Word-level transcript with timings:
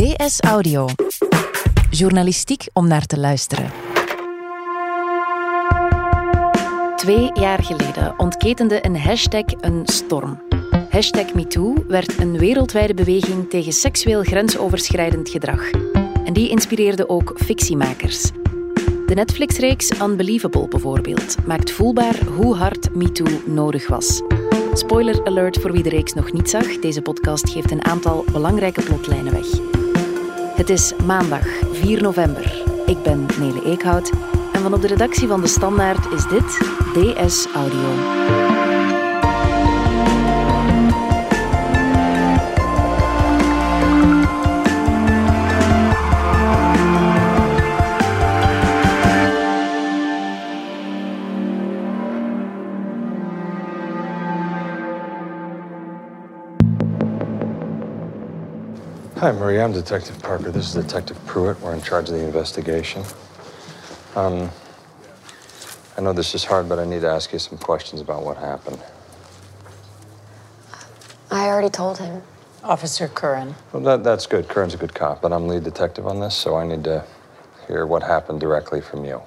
DS 0.00 0.40
Audio. 0.40 0.88
Journalistiek 1.90 2.66
om 2.72 2.88
naar 2.88 3.06
te 3.06 3.18
luisteren. 3.18 3.70
Twee 6.96 7.30
jaar 7.32 7.62
geleden 7.62 8.18
ontketende 8.18 8.86
een 8.86 8.96
hashtag 8.98 9.44
een 9.60 9.82
storm. 9.84 10.42
Hashtag 10.90 11.34
MeToo 11.34 11.74
werd 11.88 12.18
een 12.18 12.38
wereldwijde 12.38 12.94
beweging 12.94 13.50
tegen 13.50 13.72
seksueel 13.72 14.22
grensoverschrijdend 14.22 15.28
gedrag. 15.28 15.70
En 16.24 16.32
die 16.32 16.48
inspireerde 16.48 17.08
ook 17.08 17.34
fictiemakers. 17.36 18.30
De 19.06 19.14
Netflix-reeks 19.14 20.00
Unbelievable 20.00 20.68
bijvoorbeeld 20.68 21.46
maakt 21.46 21.70
voelbaar 21.70 22.24
hoe 22.36 22.56
hard 22.56 22.94
MeToo 22.94 23.40
nodig 23.46 23.88
was. 23.88 24.22
Spoiler 24.72 25.24
alert 25.24 25.58
voor 25.58 25.72
wie 25.72 25.82
de 25.82 25.88
reeks 25.88 26.12
nog 26.12 26.32
niet 26.32 26.50
zag. 26.50 26.78
Deze 26.78 27.02
podcast 27.02 27.50
geeft 27.50 27.70
een 27.70 27.84
aantal 27.84 28.24
belangrijke 28.32 28.82
plotlijnen 28.82 29.32
weg. 29.32 29.70
Het 30.60 30.70
is 30.70 30.92
maandag 31.04 31.46
4 31.72 32.02
november. 32.02 32.62
Ik 32.86 33.02
ben 33.02 33.26
Nele 33.38 33.64
Eekhout 33.64 34.10
en 34.52 34.60
van 34.60 34.74
op 34.74 34.80
de 34.80 34.86
redactie 34.86 35.28
van 35.28 35.40
De 35.40 35.46
Standaard 35.46 36.12
is 36.12 36.26
dit 36.26 36.58
DS 36.94 37.46
Audio. 37.54 38.99
Hi, 59.20 59.32
Maria. 59.32 59.62
I'm 59.62 59.72
Detective 59.72 60.18
Parker. 60.22 60.50
This 60.50 60.74
is 60.74 60.82
Detective 60.82 61.18
Pruitt. 61.26 61.60
We're 61.60 61.74
in 61.74 61.82
charge 61.82 62.08
of 62.08 62.14
the 62.14 62.24
investigation. 62.24 63.04
Um, 64.16 64.48
I 65.98 66.00
know 66.00 66.14
this 66.14 66.34
is 66.34 66.42
hard, 66.42 66.70
but 66.70 66.78
I 66.78 66.86
need 66.86 67.02
to 67.02 67.10
ask 67.10 67.30
you 67.30 67.38
some 67.38 67.58
questions 67.58 68.00
about 68.00 68.22
what 68.22 68.38
happened. 68.38 68.78
I 71.30 71.48
already 71.48 71.68
told 71.68 71.98
him. 71.98 72.22
Officer 72.64 73.08
Curran. 73.08 73.54
Well, 73.72 73.82
that, 73.82 74.02
that's 74.02 74.26
good. 74.26 74.48
Curran's 74.48 74.72
a 74.72 74.78
good 74.78 74.94
cop, 74.94 75.20
but 75.20 75.34
I'm 75.34 75.46
lead 75.48 75.64
detective 75.64 76.06
on 76.06 76.20
this, 76.20 76.34
so 76.34 76.56
I 76.56 76.66
need 76.66 76.84
to 76.84 77.04
hear 77.66 77.84
what 77.84 78.02
happened 78.02 78.40
directly 78.40 78.80
from 78.80 79.04
you. 79.04 79.20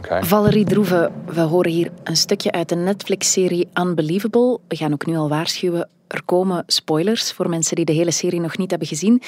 Okay? 0.00 0.20
Valerie 0.22 0.64
Droeve, 0.64 1.10
we 1.26 1.40
horen 1.40 1.70
hier 1.70 1.92
een 2.04 2.16
stukje 2.16 2.52
uit 2.52 2.68
de 2.68 2.76
Netflix-serie 2.76 3.68
Unbelievable. 3.74 4.58
We 4.68 4.76
gaan 4.76 4.92
ook 4.92 5.06
nu 5.06 5.16
al 5.16 5.28
waarschuwen. 5.28 5.88
Er 6.12 6.22
komen 6.24 6.64
spoilers 6.66 7.32
voor 7.32 7.48
mensen 7.48 7.76
die 7.76 7.84
de 7.84 7.92
hele 7.92 8.10
serie 8.10 8.40
nog 8.40 8.56
niet 8.56 8.70
hebben 8.70 8.88
gezien. 8.88 9.22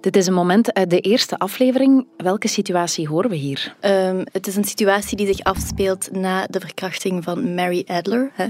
Dit 0.00 0.16
is 0.16 0.26
een 0.26 0.34
moment 0.34 0.74
uit 0.74 0.90
de 0.90 1.00
eerste 1.00 1.38
aflevering. 1.38 2.06
Welke 2.16 2.48
situatie 2.48 3.08
horen 3.08 3.30
we 3.30 3.36
hier? 3.36 3.74
Um, 3.80 4.24
het 4.32 4.46
is 4.46 4.56
een 4.56 4.64
situatie 4.64 5.16
die 5.16 5.26
zich 5.26 5.40
afspeelt 5.40 6.12
na 6.12 6.46
de 6.46 6.60
verkrachting 6.60 7.24
van 7.24 7.54
Mary 7.54 7.84
Adler. 7.86 8.30
Hè. 8.32 8.46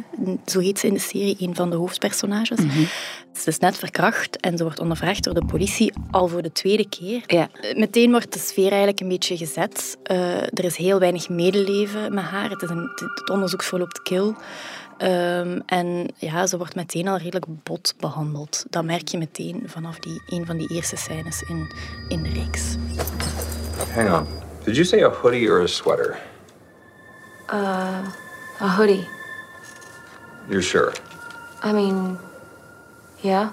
Zo 0.47 0.61
heet 0.61 0.79
ze 0.79 0.87
in 0.87 0.95
de 0.95 1.01
serie, 1.01 1.37
een 1.39 1.55
van 1.55 1.71
de 1.71 1.77
hoofdpersonages. 1.77 2.59
Mm 2.59 2.69
-hmm. 2.69 2.87
Ze 3.33 3.49
is 3.49 3.59
net 3.59 3.79
verkracht 3.79 4.41
en 4.41 4.57
ze 4.57 4.63
wordt 4.63 4.81
ondervraagd 4.81 5.25
door 5.25 5.35
de 5.35 5.45
politie 5.45 5.93
al 6.11 6.29
voor 6.29 6.43
de 6.43 6.53
tweede 6.53 6.89
keer. 6.89 7.23
Ja. 7.27 7.49
Meteen 7.75 8.11
wordt 8.11 8.33
de 8.33 8.39
sfeer 8.39 8.69
eigenlijk 8.69 9.01
een 9.01 9.09
beetje 9.09 9.37
gezet. 9.37 9.99
Uh, 10.11 10.37
er 10.37 10.65
is 10.65 10.77
heel 10.77 10.99
weinig 10.99 11.29
medeleven 11.29 12.15
met 12.15 12.25
haar. 12.25 12.51
Het, 12.51 12.63
is 12.63 12.71
een, 12.71 12.91
het 13.15 13.31
onderzoek 13.31 13.63
verloopt 13.63 14.03
kil. 14.03 14.37
Um, 15.03 15.63
en 15.67 16.07
ja, 16.17 16.47
ze 16.47 16.57
wordt 16.57 16.75
meteen 16.75 17.09
al 17.09 17.17
redelijk 17.17 17.63
bot 17.63 17.95
behandeld. 17.99 18.65
Dat 18.71 18.85
merk 18.85 19.09
je 19.09 19.19
meteen 19.19 19.63
vanaf 19.67 19.99
die, 19.99 20.23
een 20.27 20.47
van 20.47 20.57
die 20.57 20.69
eerste 20.69 20.97
scènes 20.97 21.43
in, 21.43 21.73
in 22.09 22.23
de 22.23 22.29
reeks. 22.29 22.77
Hang 23.95 24.11
on. 24.11 24.27
Did 24.65 24.75
you 24.75 24.85
say 24.85 25.03
a 25.03 25.09
hoodie 25.09 25.49
or 25.51 25.61
a 25.63 25.67
sweater? 25.67 26.19
Uh, 27.53 28.07
a 28.61 28.69
hoodie. 28.69 29.09
You're 30.49 30.63
sure? 30.63 30.93
I 31.65 31.73
mean, 31.73 32.19
yeah. 33.21 33.49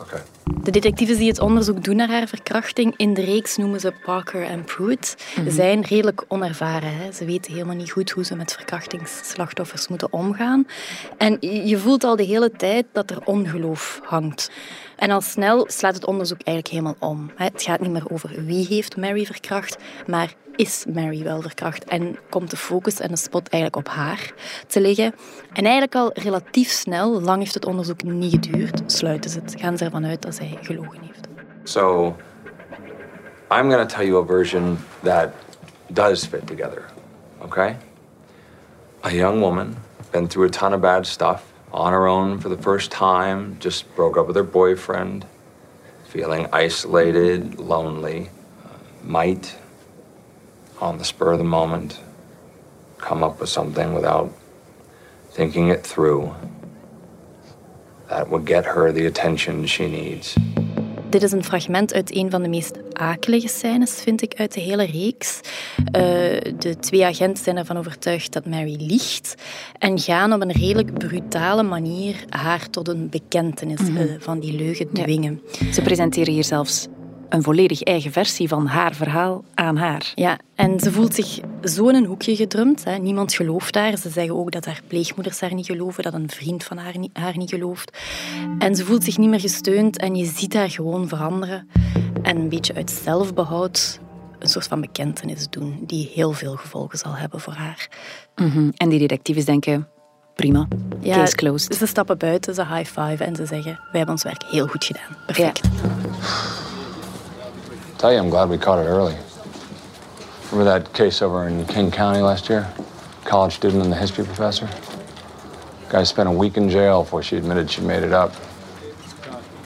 Okay. 0.00 0.20
De 0.44 0.70
detectives 0.70 1.16
die 1.16 1.28
het 1.28 1.40
onderzoek 1.40 1.84
doen 1.84 1.96
naar 1.96 2.10
haar 2.10 2.28
verkrachting 2.28 2.94
in 2.96 3.14
de 3.14 3.24
reeks 3.24 3.56
noemen 3.56 3.80
ze 3.80 3.92
Parker 4.04 4.42
en 4.42 4.64
Pruitt. 4.64 5.06
Ze 5.06 5.40
mm 5.40 5.46
-hmm. 5.46 5.54
zijn 5.54 5.82
redelijk 5.82 6.24
onervaren. 6.28 6.96
Hè. 6.96 7.12
Ze 7.12 7.24
weten 7.24 7.52
helemaal 7.52 7.74
niet 7.74 7.90
goed 7.90 8.10
hoe 8.10 8.24
ze 8.24 8.36
met 8.36 8.52
verkrachtingsslachtoffers 8.52 9.88
moeten 9.88 10.12
omgaan. 10.12 10.66
En 11.18 11.36
je 11.40 11.78
voelt 11.78 12.04
al 12.04 12.16
de 12.16 12.22
hele 12.22 12.50
tijd 12.50 12.86
dat 12.92 13.10
er 13.10 13.18
ongeloof 13.24 14.00
hangt. 14.04 14.50
En 14.96 15.10
al 15.10 15.20
snel 15.20 15.66
slaat 15.70 15.94
het 15.94 16.06
onderzoek 16.06 16.40
eigenlijk 16.42 16.76
helemaal 16.76 17.10
om. 17.10 17.30
Het 17.34 17.62
gaat 17.62 17.80
niet 17.80 17.90
meer 17.90 18.10
over 18.10 18.44
wie 18.44 18.66
heeft 18.66 18.96
Mary 18.96 19.24
verkracht, 19.24 19.76
maar 20.06 20.34
is 20.56 20.84
Mary 20.94 21.22
wel 21.22 21.40
verkracht? 21.40 21.84
En 21.84 22.18
komt 22.30 22.50
de 22.50 22.56
focus 22.56 23.00
en 23.00 23.08
de 23.08 23.16
spot 23.16 23.48
eigenlijk 23.48 23.86
op 23.88 23.94
haar 23.94 24.32
te 24.66 24.80
liggen. 24.80 25.14
En 25.52 25.64
eigenlijk 25.64 25.94
al 25.94 26.10
relatief 26.14 26.70
snel, 26.70 27.20
lang 27.20 27.38
heeft 27.38 27.54
het 27.54 27.66
onderzoek 27.66 28.02
niet 28.02 28.32
geduurd, 28.32 28.82
sluiten 28.86 29.30
ze 29.30 29.40
het. 29.40 29.54
Gaan 29.58 29.78
ze 29.78 29.84
ervan 29.84 30.06
uit 30.06 30.22
dat 30.22 30.34
zij 30.34 30.58
gelogen 30.60 31.00
heeft. 31.00 31.28
So, 31.62 32.16
I'm 33.50 33.70
to 33.70 33.86
tell 33.86 34.06
you 34.06 34.22
a 34.22 34.26
version 34.26 34.78
that 35.02 35.28
does 35.86 36.26
fit 36.26 36.46
together, 36.46 36.84
okay? 37.42 37.76
A 39.04 39.10
young 39.10 39.40
woman, 39.40 39.74
been 40.10 40.26
through 40.26 40.48
a 40.48 40.58
ton 40.58 40.74
of 40.74 40.80
bad 40.80 41.06
stuff, 41.06 41.53
on 41.74 41.92
her 41.92 42.06
own 42.06 42.38
for 42.38 42.48
the 42.48 42.56
first 42.56 42.92
time, 42.92 43.58
just 43.58 43.92
broke 43.96 44.16
up 44.16 44.28
with 44.28 44.36
her 44.36 44.44
boyfriend, 44.44 45.26
feeling 46.06 46.46
isolated, 46.52 47.58
lonely, 47.58 48.30
uh, 48.64 48.68
might, 49.02 49.56
on 50.80 50.98
the 50.98 51.04
spur 51.04 51.32
of 51.32 51.38
the 51.38 51.44
moment, 51.44 52.00
come 52.98 53.24
up 53.24 53.40
with 53.40 53.48
something 53.48 53.92
without 53.92 54.32
thinking 55.30 55.66
it 55.66 55.84
through 55.84 56.32
that 58.08 58.30
would 58.30 58.44
get 58.44 58.64
her 58.64 58.92
the 58.92 59.06
attention 59.06 59.66
she 59.66 59.88
needs. 59.88 60.38
Dit 61.14 61.22
is 61.22 61.32
een 61.32 61.44
fragment 61.44 61.94
uit 61.94 62.16
een 62.16 62.30
van 62.30 62.42
de 62.42 62.48
meest 62.48 62.78
akelige 62.92 63.48
scènes, 63.48 63.92
vind 63.92 64.22
ik, 64.22 64.34
uit 64.34 64.54
de 64.54 64.60
hele 64.60 64.84
reeks. 64.84 65.40
Uh, 65.78 65.92
de 66.58 66.76
twee 66.80 67.04
agenten 67.04 67.44
zijn 67.44 67.56
ervan 67.56 67.76
overtuigd 67.76 68.32
dat 68.32 68.46
Mary 68.46 68.76
liegt 68.78 69.34
en 69.78 69.98
gaan 69.98 70.32
op 70.32 70.40
een 70.40 70.52
redelijk 70.52 70.98
brutale 70.98 71.62
manier 71.62 72.24
haar 72.28 72.70
tot 72.70 72.88
een 72.88 73.08
bekentenis 73.08 73.80
mm 73.80 73.96
-hmm. 73.96 74.06
uh, 74.06 74.12
van 74.18 74.40
die 74.40 74.52
leugen 74.52 74.92
dwingen. 74.92 75.40
Ja. 75.58 75.72
Ze 75.72 75.82
presenteren 75.82 76.32
hier 76.32 76.44
zelfs 76.44 76.86
een 77.28 77.42
volledig 77.42 77.82
eigen 77.82 78.12
versie 78.12 78.48
van 78.48 78.66
haar 78.66 78.94
verhaal 78.94 79.44
aan 79.54 79.76
haar. 79.76 80.12
Ja, 80.14 80.38
en 80.54 80.80
ze 80.80 80.92
voelt 80.92 81.14
zich 81.14 81.40
zo 81.62 81.88
in 81.88 81.94
een 81.94 82.04
hoekje 82.04 82.36
gedrumd. 82.36 82.84
Hè. 82.84 82.96
Niemand 82.96 83.34
gelooft 83.34 83.74
haar. 83.74 83.96
Ze 83.96 84.10
zeggen 84.10 84.36
ook 84.36 84.52
dat 84.52 84.64
haar 84.64 84.80
pleegmoeders 84.86 85.40
haar 85.40 85.54
niet 85.54 85.66
geloven, 85.66 86.02
dat 86.02 86.14
een 86.14 86.30
vriend 86.30 86.64
van 86.64 86.78
haar 86.78 86.98
niet, 86.98 87.16
haar 87.16 87.36
niet 87.36 87.50
gelooft. 87.50 87.98
En 88.58 88.76
ze 88.76 88.84
voelt 88.84 89.04
zich 89.04 89.18
niet 89.18 89.28
meer 89.28 89.40
gesteund 89.40 89.98
en 89.98 90.14
je 90.14 90.24
ziet 90.24 90.54
haar 90.54 90.70
gewoon 90.70 91.08
veranderen. 91.08 91.68
En 92.22 92.36
een 92.36 92.48
beetje 92.48 92.74
uit 92.74 92.90
zelfbehoud 92.90 94.00
een 94.38 94.48
soort 94.48 94.66
van 94.66 94.80
bekentenis 94.80 95.48
doen 95.50 95.78
die 95.86 96.10
heel 96.14 96.32
veel 96.32 96.56
gevolgen 96.56 96.98
zal 96.98 97.14
hebben 97.14 97.40
voor 97.40 97.52
haar. 97.52 97.88
Mm 98.36 98.50
-hmm. 98.50 98.72
En 98.76 98.88
die 98.88 98.98
detectives 98.98 99.44
denken, 99.44 99.88
prima, 100.34 100.68
ja, 101.00 101.14
case 101.14 101.34
closed. 101.34 101.74
Ze 101.74 101.86
stappen 101.86 102.18
buiten, 102.18 102.54
ze 102.54 102.66
high 102.66 103.00
five 103.00 103.24
en 103.24 103.36
ze 103.36 103.46
zeggen, 103.46 103.72
wij 103.72 103.80
hebben 103.92 104.10
ons 104.10 104.22
werk 104.22 104.44
heel 104.44 104.66
goed 104.66 104.84
gedaan. 104.84 105.16
Perfect. 105.26 105.60
Ja. 105.62 105.93
Tell 108.04 108.12
you, 108.12 108.18
I'm 108.18 108.28
glad 108.28 108.50
we 108.50 108.58
caught 108.58 108.78
it 108.78 108.86
early. 108.86 109.16
Remember 110.52 110.64
that 110.64 110.92
case 110.92 111.22
over 111.22 111.48
in 111.48 111.64
King 111.64 111.90
County 111.90 112.20
last 112.20 112.50
year? 112.50 112.70
College 113.24 113.54
student 113.54 113.82
and 113.82 113.90
the 113.90 113.96
history 113.96 114.26
professor? 114.26 114.68
Guy 115.88 116.02
spent 116.02 116.28
a 116.28 116.32
week 116.32 116.58
in 116.58 116.68
jail 116.68 117.02
before 117.02 117.22
she 117.22 117.38
admitted 117.38 117.70
she 117.70 117.80
made 117.80 118.02
it 118.02 118.12
up. 118.12 118.34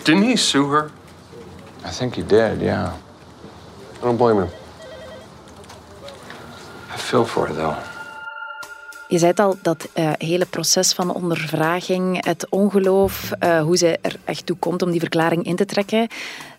Didn't 0.04 0.22
he 0.22 0.36
sue 0.36 0.68
her? 0.68 0.92
I 1.83 1.91
think 1.91 2.15
he 2.15 2.22
did, 2.22 2.63
yeah. 2.63 2.97
I 3.97 4.01
don't 4.03 4.16
blame 4.16 4.36
him. 4.36 4.51
I 6.91 6.97
feel 6.97 7.24
for 7.24 7.48
her, 7.48 7.53
though. 7.53 7.88
Je 9.09 9.19
zei 9.19 9.33
al, 9.34 9.57
dat 9.63 9.89
uh, 9.95 10.10
hele 10.19 10.47
proces 10.47 10.93
van 10.93 11.15
ondervraging, 11.15 12.25
het 12.25 12.47
ongeloof, 12.49 13.31
uh, 13.41 13.63
hoe 13.63 13.77
ze 13.77 13.99
er 14.01 14.16
echt 14.25 14.47
toe 14.47 14.57
komt 14.57 14.83
om 14.83 14.91
die 14.91 15.01
verklaring 15.01 15.45
in 15.45 15.57
te 15.57 15.65
trekken, 15.65 16.09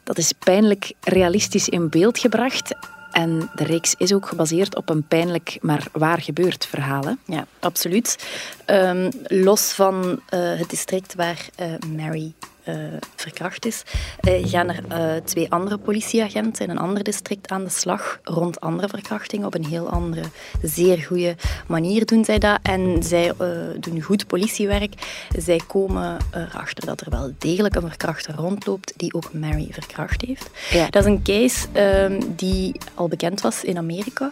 dat 0.03 0.17
is 0.17 0.31
pijnlijk 0.31 0.93
realistisch 1.01 1.69
in 1.69 1.89
beeld 1.89 2.19
gebracht. 2.19 2.75
En 3.11 3.49
de 3.55 3.63
reeks 3.63 3.95
is 3.97 4.13
ook 4.13 4.27
gebaseerd 4.27 4.75
op 4.75 4.89
een 4.89 5.03
pijnlijk 5.03 5.57
maar 5.61 5.87
waar 5.91 6.21
gebeurd 6.21 6.65
verhaal. 6.65 7.15
Ja, 7.25 7.45
absoluut. 7.59 8.27
Um, 8.65 9.09
los 9.23 9.71
van 9.71 9.95
uh, 10.03 10.57
het 10.57 10.69
district 10.69 11.15
waar 11.15 11.49
Mary 11.95 12.33
eh, 12.69 12.97
verkracht 13.15 13.65
is, 13.65 13.83
uh, 14.21 14.47
gaan 14.47 14.69
er 14.69 14.83
uh, 14.91 15.21
twee 15.23 15.51
andere 15.51 15.77
politieagenten 15.77 16.65
in 16.65 16.71
een 16.71 16.77
ander 16.77 17.03
district 17.03 17.51
aan 17.51 17.63
de 17.63 17.69
slag 17.69 18.19
rond 18.23 18.59
andere 18.59 18.87
verkrachtingen. 18.87 19.45
Op 19.45 19.55
een 19.55 19.65
heel 19.65 19.89
andere, 19.89 20.23
zeer 20.61 20.97
goede 20.97 21.35
manier 21.67 22.05
doen 22.05 22.25
zij 22.25 22.39
dat. 22.39 22.59
En 22.61 23.03
zij 23.03 23.33
doen 23.79 24.01
goed 24.01 24.27
politiewerk. 24.27 24.93
Zij 25.37 25.61
komen 25.67 26.17
erachter 26.31 26.85
dat 26.85 27.01
er 27.01 27.09
wel 27.09 27.31
degelijk 27.37 27.75
een 27.75 27.87
verkrachter 27.87 28.35
rondloopt 28.35 28.93
die 28.95 29.13
ook 29.13 29.33
Mary 29.33 29.67
verkracht 29.71 30.21
heeft. 30.25 30.49
Ja. 30.69 30.89
Dat 30.89 31.05
is 31.05 31.11
een 31.11 31.23
case 31.23 31.67
ehm, 31.71 32.21
die 32.35 32.75
al 32.93 33.07
bekend 33.07 33.41
was 33.41 33.63
in 33.63 33.77
Amerika. 33.77 34.31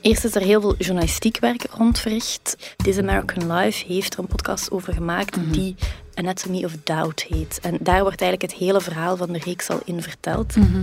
Eerst 0.00 0.24
is 0.24 0.34
er 0.34 0.42
heel 0.42 0.60
veel 0.60 0.76
journalistiek 0.76 1.38
werk 1.38 1.66
rond 1.70 1.98
verricht. 1.98 2.74
This 2.76 2.98
American 2.98 3.52
Life 3.52 3.86
heeft 3.86 4.14
er 4.14 4.18
een 4.18 4.26
podcast 4.26 4.70
over 4.70 4.92
gemaakt 4.92 5.36
mhm. 5.36 5.50
die 5.50 5.74
Anatomy 6.18 6.64
of 6.64 6.72
Doubt 6.84 7.22
heet. 7.22 7.58
En 7.62 7.78
daar 7.80 8.02
wordt 8.02 8.20
eigenlijk 8.20 8.52
het 8.52 8.60
hele 8.60 8.80
verhaal 8.80 9.16
van 9.16 9.32
de 9.32 9.38
reeks 9.38 9.70
al 9.70 9.80
in 9.84 10.02
verteld. 10.02 10.56
Mhm. 10.56 10.82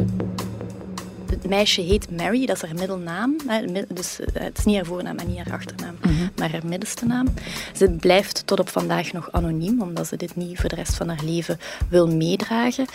Het 1.29 1.47
meisje 1.47 1.81
heet 1.81 2.11
Mary, 2.11 2.45
dat 2.45 2.55
is 2.55 2.61
haar 2.61 2.73
middelnaam. 2.79 3.35
Dus 3.87 4.19
eh, 4.19 4.27
het 4.33 4.57
is 4.57 4.65
niet 4.65 4.75
haar 4.75 4.85
voornaam 4.85 5.17
en 5.17 5.27
niet 5.27 5.37
haar 5.37 5.53
achternaam, 5.53 5.97
mhm. 6.01 6.27
maar 6.35 6.51
haar 6.51 6.65
middelste 6.65 7.05
naam. 7.05 7.33
Ze 7.75 7.89
blijft 7.89 8.47
tot 8.47 8.59
op 8.59 8.69
vandaag 8.69 9.11
nog 9.11 9.31
anoniem, 9.31 9.81
omdat 9.81 10.07
ze 10.07 10.17
dit 10.17 10.35
niet 10.35 10.59
voor 10.59 10.69
de 10.69 10.75
rest 10.75 10.95
van 10.95 11.07
haar 11.07 11.23
leven 11.23 11.59
wil 11.89 12.07
meedragen. 12.07 12.85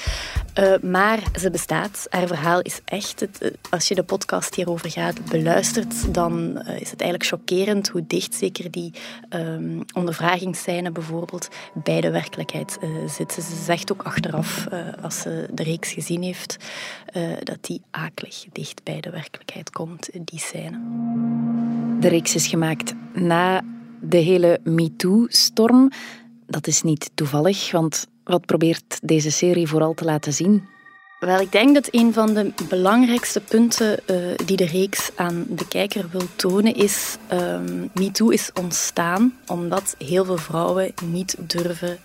Uh, 0.59 0.75
maar 0.82 1.23
ze 1.41 1.50
bestaat. 1.50 2.06
Haar 2.11 2.27
verhaal 2.27 2.61
is 2.61 2.81
echt. 2.85 3.21
Het, 3.21 3.38
eh, 3.38 3.50
als 3.71 3.88
je 3.88 3.94
de 3.94 4.03
podcast 4.03 4.55
hierover 4.55 4.91
gaat 4.91 5.25
beluistert, 5.25 6.15
dan 6.15 6.59
is 6.59 6.91
het 6.91 7.00
eigenlijk 7.00 7.25
chockerend 7.25 7.88
hoe 7.88 8.06
dicht 8.06 8.35
zeker 8.35 8.71
die 8.71 8.93
um, 9.31 9.83
ondervragingsscène 9.94 10.91
bijvoorbeeld 10.91 11.49
bij 11.75 12.00
de 12.00 12.11
werkelijkheid 12.11 12.79
uh, 12.83 13.09
zit. 13.09 13.33
Ze 13.33 13.62
zegt 13.65 13.93
ook 13.93 14.03
achteraf, 14.03 14.67
als 15.03 15.21
ze 15.21 15.49
de 15.53 15.62
reeks 15.62 15.93
gezien 15.93 16.23
heeft, 16.23 16.56
dat 17.43 17.59
die 17.61 17.83
akelig 18.21 18.45
dicht 18.53 18.83
bij 18.83 19.01
de 19.01 19.11
werkelijkheid 19.11 19.71
komt, 19.71 20.09
die 20.13 20.39
scène. 20.39 20.81
De 22.01 22.09
reeks 22.09 22.35
is 22.35 22.47
gemaakt 22.47 22.95
na 23.13 23.63
de 24.01 24.17
hele 24.17 24.61
MeToo-storm. 24.65 25.91
Dat 26.47 26.67
is 26.67 26.83
niet 26.83 27.11
toevallig, 27.15 27.71
want 27.71 28.07
wat 28.25 28.47
probeert 28.47 28.99
deze 29.03 29.31
serie 29.31 29.69
vooral 29.69 29.95
te 29.95 30.05
laten 30.05 30.33
zien? 30.33 30.69
Wel, 31.21 31.41
ik 31.41 31.53
denk 31.53 31.75
dat 31.75 31.89
een 31.91 32.13
van 32.13 32.35
de 32.35 32.53
belangrijkste 32.69 33.41
punten 33.41 34.01
uh, 34.07 34.17
die 34.47 34.57
de 34.57 34.67
reeks 34.67 35.11
aan 35.17 35.47
de 35.49 35.69
kijker 35.69 36.09
wil 36.11 36.27
tonen 36.37 36.75
is... 36.75 37.17
Um, 37.33 37.91
MeToo 37.95 38.29
is 38.29 38.51
ontstaan 38.53 39.35
omdat 39.47 39.95
heel 39.99 40.25
veel 40.25 40.37
vrouwen 40.37 40.93
niet 41.05 41.37
durven 41.39 41.99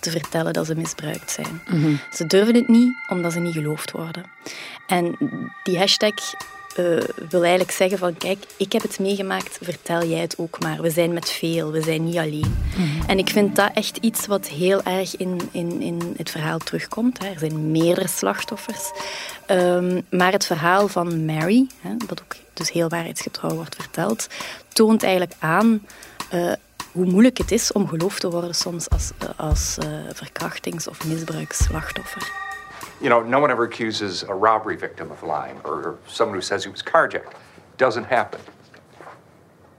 te 0.00 0.10
vertellen 0.10 0.52
dat 0.52 0.66
ze 0.66 0.74
misbruikt 0.74 1.30
zijn. 1.30 1.62
Mhm. 1.68 1.94
Ze 2.12 2.26
durven 2.26 2.54
het 2.54 2.68
niet 2.68 2.94
omdat 3.08 3.32
ze 3.32 3.38
niet 3.38 3.54
geloofd 3.54 3.90
worden. 3.90 4.24
En 4.86 5.16
die 5.62 5.78
hashtag 5.78 6.14
uh, 6.78 7.00
wil 7.28 7.40
eigenlijk 7.40 7.70
zeggen 7.70 7.98
van 7.98 8.16
kijk, 8.16 8.44
ik 8.56 8.72
heb 8.72 8.82
het 8.82 8.98
meegemaakt, 8.98 9.58
vertel 9.62 10.04
jij 10.04 10.20
het 10.20 10.38
ook 10.38 10.60
maar. 10.60 10.82
We 10.82 10.90
zijn 10.90 11.12
met 11.12 11.30
veel, 11.30 11.70
we 11.70 11.82
zijn 11.82 12.04
niet 12.04 12.16
alleen. 12.16 12.56
Mhm. 12.76 13.10
En 13.10 13.18
ik 13.18 13.28
vind 13.28 13.56
dat 13.56 13.70
echt 13.74 13.96
iets 13.96 14.26
wat 14.26 14.48
heel 14.48 14.82
erg 14.82 15.16
in, 15.16 15.40
in, 15.52 15.80
in 15.80 16.14
het 16.16 16.30
verhaal 16.30 16.58
terugkomt. 16.58 17.18
Hè. 17.18 17.28
Er 17.28 17.38
zijn 17.38 17.70
meerdere 17.70 18.08
slachtoffers. 18.08 18.90
Um, 19.50 20.06
maar 20.10 20.32
het 20.32 20.46
verhaal 20.46 20.88
van 20.88 21.24
Mary, 21.24 21.66
hè, 21.80 21.96
dat 22.06 22.22
ook 22.22 22.36
dus 22.52 22.70
heel 22.70 22.88
waarheidsgetrouw 22.88 23.54
wordt 23.54 23.74
verteld, 23.74 24.26
toont 24.68 25.02
eigenlijk 25.02 25.34
aan 25.38 25.86
uh, 26.34 26.52
hoe 26.98 27.06
moeilijk 27.06 27.38
het 27.38 27.50
is 27.50 27.72
om 27.72 27.88
geloofd 27.88 28.20
te 28.20 28.30
worden 28.30 28.54
soms 28.54 28.90
als, 28.90 29.10
als 29.36 29.78
uh, 29.84 29.86
verkrachtings- 30.12 30.88
of 30.88 31.06
misbruiksslachtoffer. 31.06 32.32
You 33.00 33.10
know, 33.10 33.28
no 33.28 33.42
one 33.42 33.52
ever 33.52 33.64
accuses 33.64 34.28
a 34.28 34.32
robbery 34.32 34.78
victim 34.78 35.10
of 35.10 35.22
lying 35.22 35.64
or, 35.64 35.72
or 35.72 35.98
someone 36.04 36.36
who 36.38 36.46
says 36.46 36.64
he 36.64 36.70
was 36.70 36.82
carjacked. 36.82 37.36
Doesn't 37.76 38.06
happen. 38.08 38.40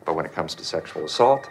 But 0.03 0.15
when 0.15 0.25
it 0.25 0.33
comes 0.33 0.53
to 0.53 0.63
sexual 0.63 1.03
assault, 1.03 1.49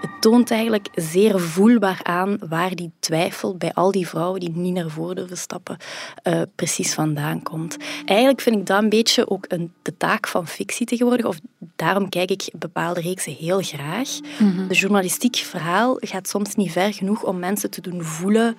het 0.00 0.20
toont 0.20 0.50
eigenlijk 0.50 0.88
zeer 0.94 1.40
voelbaar 1.40 2.00
aan 2.02 2.36
waar 2.48 2.74
die 2.74 2.92
twijfel 2.98 3.56
bij 3.56 3.72
al 3.72 3.90
die 3.90 4.08
vrouwen 4.08 4.40
die 4.40 4.50
niet 4.50 4.74
naar 4.74 4.88
voren 4.88 5.16
durven 5.16 5.36
stappen 5.36 5.76
uh, 6.24 6.42
precies 6.54 6.94
vandaan 6.94 7.42
komt. 7.42 7.76
Eigenlijk 8.04 8.40
vind 8.40 8.56
ik 8.56 8.66
dat 8.66 8.82
een 8.82 8.88
beetje 8.88 9.30
ook 9.30 9.44
een, 9.48 9.72
de 9.82 9.96
taak 9.96 10.26
van 10.26 10.46
fictie 10.46 10.86
tegenwoordig. 10.86 11.26
Of 11.26 11.38
daarom 11.78 12.08
kijk 12.08 12.30
ik 12.30 12.50
bepaalde 12.58 13.00
reeksen 13.00 13.32
heel 13.32 13.60
graag. 13.60 14.08
Mm 14.38 14.68
De 14.68 14.74
journalistiek 14.74 15.36
verhaal 15.36 15.96
gaat 16.00 16.28
soms 16.28 16.54
niet 16.54 16.72
ver 16.72 16.92
genoeg 16.92 17.24
om 17.24 17.38
mensen 17.38 17.70
te 17.70 17.80
doen 17.80 18.02
voelen 18.02 18.56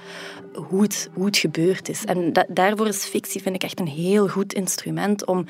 hoe 0.53 0.81
het, 0.81 1.09
hoe 1.13 1.25
het 1.25 1.37
gebeurd 1.37 1.89
is. 1.89 2.05
En 2.05 2.33
daarvoor 2.47 2.87
is 2.87 3.05
fictie, 3.05 3.41
vind 3.41 3.55
ik, 3.55 3.63
echt 3.63 3.79
een 3.79 3.87
heel 3.87 4.27
goed 4.27 4.53
instrument 4.53 5.25
om, 5.25 5.45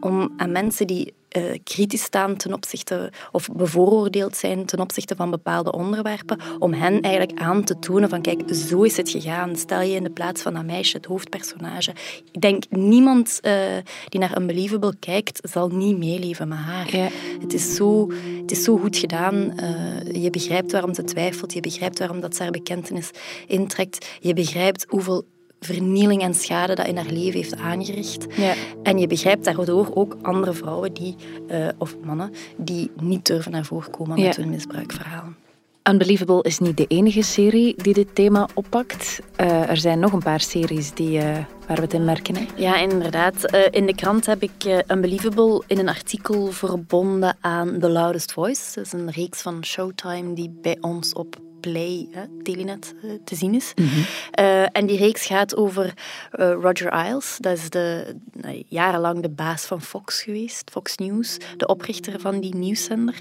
om 0.00 0.32
aan 0.36 0.52
mensen 0.52 0.86
die 0.86 1.14
uh, 1.36 1.58
kritisch 1.64 2.02
staan 2.02 2.36
ten 2.36 2.52
opzichte 2.52 3.12
of 3.32 3.48
bevooroordeeld 3.52 4.36
zijn 4.36 4.66
ten 4.66 4.80
opzichte 4.80 5.16
van 5.16 5.30
bepaalde 5.30 5.72
onderwerpen, 5.72 6.38
om 6.58 6.72
hen 6.72 7.00
eigenlijk 7.00 7.40
aan 7.40 7.64
te 7.64 7.78
tonen 7.78 8.08
van 8.08 8.22
kijk, 8.22 8.54
zo 8.54 8.82
is 8.82 8.96
het 8.96 9.10
gegaan. 9.10 9.56
Stel 9.56 9.80
je 9.80 9.94
in 9.94 10.02
de 10.02 10.10
plaats 10.10 10.42
van 10.42 10.54
dat 10.54 10.64
meisje, 10.64 10.96
het 10.96 11.06
hoofdpersonage. 11.06 11.92
Ik 12.32 12.40
denk 12.40 12.64
niemand 12.70 13.38
uh, 13.42 13.54
die 14.08 14.20
naar 14.20 14.38
Unbelievable 14.38 14.94
kijkt, 14.98 15.50
zal 15.50 15.68
niet 15.68 15.98
meeleven 15.98 16.48
met 16.48 16.58
haar. 16.58 16.96
Ja. 16.96 17.08
Het, 17.40 17.52
is 17.52 17.74
zo, 17.74 18.10
het 18.40 18.50
is 18.50 18.64
zo 18.64 18.76
goed 18.78 18.96
gedaan. 18.96 19.34
Uh, 19.34 20.22
je 20.22 20.30
begrijpt 20.30 20.72
waarom 20.72 20.94
ze 20.94 21.04
twijfelt, 21.04 21.52
je 21.52 21.60
begrijpt 21.60 21.98
waarom 21.98 22.20
dat 22.20 22.36
ze 22.36 22.42
haar 22.42 22.52
bekentenis 22.52 23.10
intrekt, 23.46 24.06
je 24.20 24.34
begrijpt 24.34 24.86
hoeveel 24.88 25.24
vernieling 25.64 26.22
en 26.22 26.34
schade 26.34 26.74
dat 26.74 26.86
in 26.86 26.96
haar 26.96 27.10
leven 27.10 27.40
heeft 27.40 27.56
aangericht. 27.56 28.26
Ja. 28.36 28.54
En 28.82 28.98
je 28.98 29.06
begrijpt 29.06 29.44
daardoor 29.44 29.90
ook 29.94 30.16
andere 30.22 30.52
vrouwen 30.52 30.92
die, 30.92 31.16
uh, 31.50 31.68
of 31.78 31.96
mannen 32.04 32.30
die 32.56 32.90
niet 33.00 33.26
durven 33.26 33.52
naar 33.52 33.64
voren 33.64 33.90
komen 33.90 34.20
met 34.20 34.36
hun 34.36 34.50
misbruikverhalen. 34.50 35.36
Unbelievable 35.90 36.42
is 36.42 36.58
niet 36.58 36.76
de 36.76 36.86
enige 36.86 37.22
serie 37.22 37.74
die 37.76 37.94
dit 37.94 38.14
thema 38.14 38.48
oppakt. 38.54 39.20
Uh, 39.40 39.70
er 39.70 39.76
zijn 39.76 39.98
nog 39.98 40.12
een 40.12 40.22
paar 40.22 40.40
series 40.40 40.92
die, 40.94 41.18
uh, 41.18 41.24
waar 41.66 41.76
we 41.76 41.82
het 41.82 41.92
in 41.92 42.04
merken. 42.04 42.36
Hè? 42.36 42.46
Ja, 42.56 42.76
inderdaad. 42.76 43.54
Uh, 43.54 43.60
in 43.70 43.86
de 43.86 43.94
krant 43.94 44.26
heb 44.26 44.42
ik 44.42 44.82
Unbelievable 44.88 45.62
in 45.66 45.78
een 45.78 45.88
artikel 45.88 46.46
verbonden 46.46 47.36
aan 47.40 47.78
The 47.80 47.88
Loudest 47.88 48.32
Voice. 48.32 48.74
Dat 48.74 48.84
is 48.84 48.92
een 48.92 49.10
reeks 49.10 49.42
van 49.42 49.64
Showtime 49.64 50.32
die 50.32 50.58
bij 50.60 50.76
ons 50.80 51.12
op 51.12 51.36
Play, 51.62 52.08
hè, 52.10 52.22
Telenet, 52.42 52.94
eh, 53.02 53.10
te 53.24 53.34
zien 53.34 53.54
is. 53.54 53.72
Mhm. 53.74 53.88
Eh, 54.30 54.76
en 54.76 54.86
die 54.86 54.98
reeks 54.98 55.26
gaat 55.26 55.56
over 55.56 55.94
eh, 56.30 56.52
Roger 56.60 56.90
Ailes. 56.90 57.36
Dat 57.40 57.56
is 57.56 57.70
de, 57.70 58.14
jarenlang 58.68 59.22
de 59.22 59.30
baas 59.30 59.64
van 59.64 59.82
Fox 59.82 60.22
geweest, 60.22 60.70
Fox 60.70 60.96
News, 60.96 61.36
de 61.56 61.66
oprichter 61.66 62.20
van 62.20 62.40
die 62.40 62.54
nieuwszender. 62.54 63.20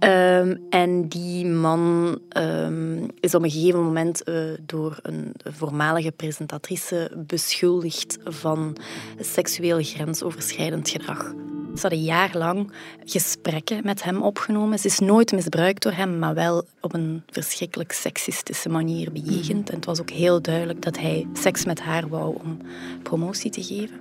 Um, 0.00 0.66
en 0.70 1.08
die 1.08 1.46
man 1.46 2.18
um, 2.36 3.08
is 3.20 3.34
op 3.34 3.42
een 3.42 3.50
gegeven 3.50 3.82
moment 3.82 4.22
door 4.60 4.98
een 5.02 5.34
voormalige 5.44 6.12
presentatrice 6.12 7.24
beschuldigd 7.26 8.18
van 8.24 8.76
seksueel 9.20 9.82
grensoverschrijdend 9.82 10.88
gedrag. 10.88 11.34
Ze 11.74 11.80
hadden 11.80 12.02
jarenlang 12.02 12.72
gesprekken 13.04 13.80
met 13.84 14.02
hem 14.02 14.22
opgenomen. 14.22 14.78
Ze 14.78 14.86
is 14.86 14.98
nooit 14.98 15.32
misbruikt 15.32 15.82
door 15.82 15.92
hem, 15.92 16.18
maar 16.18 16.34
wel 16.34 16.64
op 16.80 16.94
een 16.94 17.22
verschrikkelijk 17.30 17.92
seksistische 17.92 18.68
manier 18.68 19.12
bejegend. 19.12 19.70
En 19.70 19.76
het 19.76 19.84
was 19.84 20.00
ook 20.00 20.10
heel 20.10 20.42
duidelijk 20.42 20.82
dat 20.82 20.98
hij 20.98 21.26
seks 21.32 21.64
met 21.64 21.80
haar 21.80 22.08
wou 22.08 22.38
om 22.44 22.58
promotie 23.02 23.50
te 23.50 23.62
geven. 23.62 23.96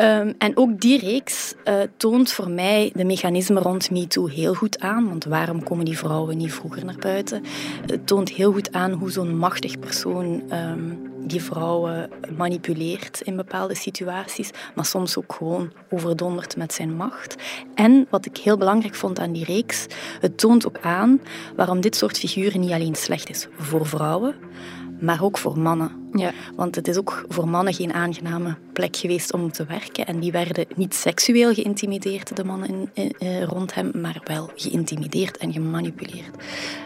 Um, 0.00 0.34
en 0.38 0.56
ook 0.56 0.80
die 0.80 0.98
reeks 0.98 1.54
uh, 1.64 1.74
toont 1.96 2.32
voor 2.32 2.50
mij 2.50 2.90
de 2.94 3.04
mechanismen 3.04 3.62
rond 3.62 3.90
MeToo 3.90 4.26
heel 4.26 4.54
goed 4.54 4.80
aan. 4.80 5.08
Want 5.08 5.24
waarom 5.24 5.62
komen 5.62 5.84
die 5.84 5.98
vrouwen 5.98 6.36
niet 6.36 6.52
vroeger 6.52 6.84
naar 6.84 6.98
buiten? 6.98 7.42
Het 7.86 8.06
toont 8.06 8.28
heel 8.28 8.52
goed 8.52 8.72
aan 8.72 8.92
hoe 8.92 9.10
zo'n 9.10 9.36
machtig 9.36 9.78
persoon 9.78 10.42
um, 10.52 11.10
die 11.26 11.42
vrouwen 11.42 12.10
manipuleert 12.36 13.20
in 13.20 13.36
bepaalde 13.36 13.74
situaties, 13.74 14.50
maar 14.74 14.84
soms 14.84 15.16
ook 15.16 15.32
gewoon 15.32 15.72
overdondert 15.90 16.56
met 16.56 16.72
zijn 16.72 16.96
macht. 16.96 17.34
En 17.74 18.06
wat 18.10 18.26
ik 18.26 18.36
heel 18.36 18.56
belangrijk 18.56 18.94
vond 18.94 19.18
aan 19.18 19.32
die 19.32 19.44
reeks, 19.44 19.86
het 20.20 20.38
toont 20.38 20.66
ook 20.66 20.78
aan 20.80 21.20
waarom 21.56 21.80
dit 21.80 21.96
soort 21.96 22.18
figuren 22.18 22.60
niet 22.60 22.72
alleen 22.72 22.94
slecht 22.94 23.30
is 23.30 23.48
voor 23.58 23.86
vrouwen, 23.86 24.34
maar 25.00 25.22
ook 25.22 25.38
voor 25.38 25.58
mannen. 25.58 25.99
Ja. 26.12 26.32
Want 26.56 26.74
het 26.74 26.88
is 26.88 26.96
ook 26.96 27.24
voor 27.28 27.48
mannen 27.48 27.74
geen 27.74 27.92
aangename 27.92 28.56
plek 28.72 28.96
geweest 28.96 29.32
om 29.32 29.52
te 29.52 29.64
werken. 29.64 30.06
En 30.06 30.20
die 30.20 30.32
werden 30.32 30.66
niet 30.76 30.94
seksueel 30.94 31.54
geïntimideerd, 31.54 32.36
de 32.36 32.44
mannen 32.44 32.90
in, 32.94 33.14
eh, 33.18 33.42
rond 33.42 33.74
hem, 33.74 33.90
maar 33.94 34.20
wel 34.24 34.50
geïntimideerd 34.54 35.36
en 35.36 35.52
gemanipuleerd. 35.52 36.30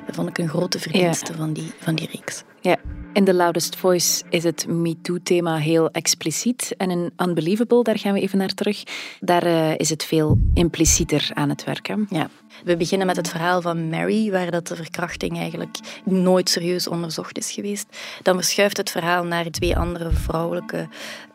Dat 0.07 0.15
vond 0.15 0.29
ik 0.29 0.39
een 0.39 0.49
grote 0.49 0.79
verdienste 0.79 1.35
van, 1.35 1.53
die, 1.53 1.71
van 1.79 1.95
die 1.95 2.09
reeks. 2.13 2.43
Ja. 2.61 2.79
In 3.13 3.25
The 3.25 3.35
Loudest 3.35 3.77
Voice 3.77 4.23
is 4.29 4.45
het 4.45 4.67
MeToo-thema 4.69 5.57
heel 5.57 5.91
expliciet. 5.91 6.75
En 6.77 6.91
in 6.91 7.13
Unbelievable, 7.17 7.83
daar 7.83 7.99
gaan 7.99 8.13
we 8.13 8.21
even 8.21 8.39
naar 8.39 8.55
terug, 8.55 8.83
daar 9.21 9.43
eh, 9.43 9.73
is 9.77 9.91
het 9.91 10.05
veel 10.05 10.39
implicieter 10.55 11.31
aan 11.35 11.49
het 11.49 11.65
werken. 11.65 12.07
Ja. 12.11 12.29
We 12.65 12.77
beginnen 12.77 13.07
met 13.07 13.17
het 13.17 13.29
verhaal 13.29 13.61
van 13.61 13.89
Mary, 13.89 14.31
waar 14.31 14.51
dat 14.51 14.67
de 14.67 14.77
verkrachting 14.77 15.39
eigenlijk 15.39 15.77
nooit 16.05 16.49
serieus 16.49 16.89
onderzocht 16.89 17.39
is 17.39 17.53
geweest. 17.53 17.87
Dan 18.23 18.35
verschuift 18.35 18.77
het 18.77 18.91
verhaal 18.91 19.14
naar 19.23 19.51
twee 19.51 19.77
andere 19.77 20.11
vrouwelijke 20.11 20.89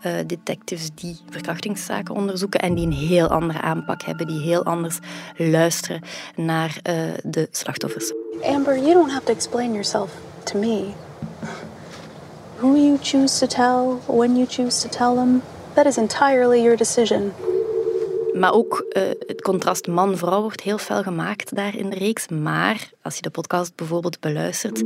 uh, 0.06 0.14
detectives 0.26 0.90
die 0.96 1.18
verkrachtingszaken 1.30 2.16
onderzoeken 2.16 2.60
en 2.60 2.74
die 2.74 2.86
een 2.86 2.94
heel 2.94 3.28
andere 3.28 3.62
aanpak 3.62 4.02
hebben, 4.02 4.28
die 4.28 4.42
heel 4.42 4.64
anders 4.64 5.00
luisteren 5.38 6.02
naar 6.36 6.78
uh, 6.84 6.96
de 7.24 7.48
slachtoffers. 7.52 8.14
Amber, 8.44 8.78
you 8.78 8.94
don't 8.94 9.12
have 9.12 9.24
to 9.24 9.34
explain 9.34 9.72
yourself 9.72 10.12
to 10.44 10.60
me. 10.60 10.94
Who 12.58 12.76
you 12.76 12.98
choose 13.02 13.40
to 13.40 13.48
tell, 13.48 14.16
when 14.18 14.36
you 14.36 14.46
choose 14.50 14.88
to 14.88 14.90
tell 14.90 15.16
them, 15.16 15.42
that 15.74 15.86
is 15.86 15.98
entirely 15.98 16.62
your 16.62 16.78
decision. 16.78 17.34
Maar 18.34 18.54
ook 18.54 18.86
uh, 18.92 19.04
het 19.28 19.42
contrast 19.42 19.88
man-vrouw 19.88 20.42
wordt 20.42 20.62
heel 20.62 20.78
fel 20.78 21.04
gemaakt 21.04 21.56
daar 21.56 21.76
in 21.76 21.90
de 21.90 21.96
reeks. 21.96 22.28
Maar 22.28 22.90
als 23.02 23.16
je 23.16 23.22
de 23.22 23.30
podcast 23.30 23.76
bijvoorbeeld 23.76 24.20
beluistert, 24.20 24.82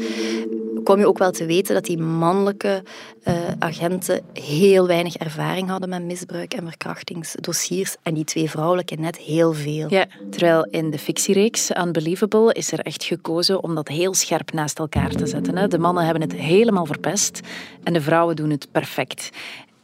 kom 0.83 1.00
je 1.00 1.07
ook 1.07 1.17
wel 1.17 1.31
te 1.31 1.45
weten 1.45 1.73
dat 1.73 1.85
die 1.85 1.97
mannelijke 1.97 2.83
uh, 3.27 3.33
agenten 3.59 4.21
heel 4.33 4.88
weinig 4.88 5.15
ervaring 5.15 5.69
hadden 5.69 5.89
met 5.89 6.03
misbruik 6.03 6.53
en 6.53 6.67
verkrachtingsdossiers. 6.67 7.95
En 8.03 8.13
die 8.13 8.23
twee 8.23 8.50
vrouwelijke 8.50 8.95
net 8.95 9.17
heel 9.17 9.53
veel. 9.53 9.89
Ja, 9.89 10.05
terwijl 10.29 10.67
in 10.69 10.89
de 10.89 11.00
fictiereeks 11.00 11.69
Unbelievable 11.69 12.53
is 12.53 12.71
er 12.71 12.79
echt 12.79 13.03
gekozen 13.03 13.63
om 13.63 13.75
dat 13.75 13.88
heel 13.88 14.13
scherp 14.13 14.53
naast 14.53 14.79
elkaar 14.79 15.09
te 15.09 15.25
zetten. 15.25 15.57
Hè. 15.57 15.67
De 15.67 15.79
mannen 15.79 16.03
hebben 16.03 16.23
het 16.23 16.33
helemaal 16.33 16.85
verpest 16.85 17.39
en 17.83 17.93
de 17.93 18.01
vrouwen 18.01 18.35
doen 18.35 18.50
het 18.50 18.67
perfect. 18.71 19.29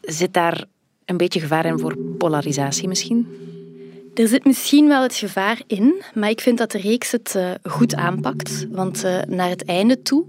Zit 0.01 0.33
daar 0.33 0.65
een 1.09 1.17
beetje 1.17 1.39
gevaar 1.39 1.65
in 1.65 1.79
voor 1.79 1.97
polarisatie 2.17 2.87
misschien? 2.87 3.27
Er 4.13 4.27
zit 4.27 4.45
misschien 4.45 4.87
wel 4.87 5.01
het 5.01 5.15
gevaar 5.15 5.61
in, 5.67 6.01
maar 6.13 6.29
ik 6.29 6.41
vind 6.41 6.57
dat 6.57 6.71
de 6.71 6.77
reeks 6.77 7.11
het 7.11 7.33
uh, 7.37 7.51
goed 7.63 7.95
aanpakt. 7.95 8.67
Want 8.71 9.03
uh, 9.03 9.21
naar 9.27 9.49
het 9.49 9.65
einde 9.65 10.01
toe 10.01 10.25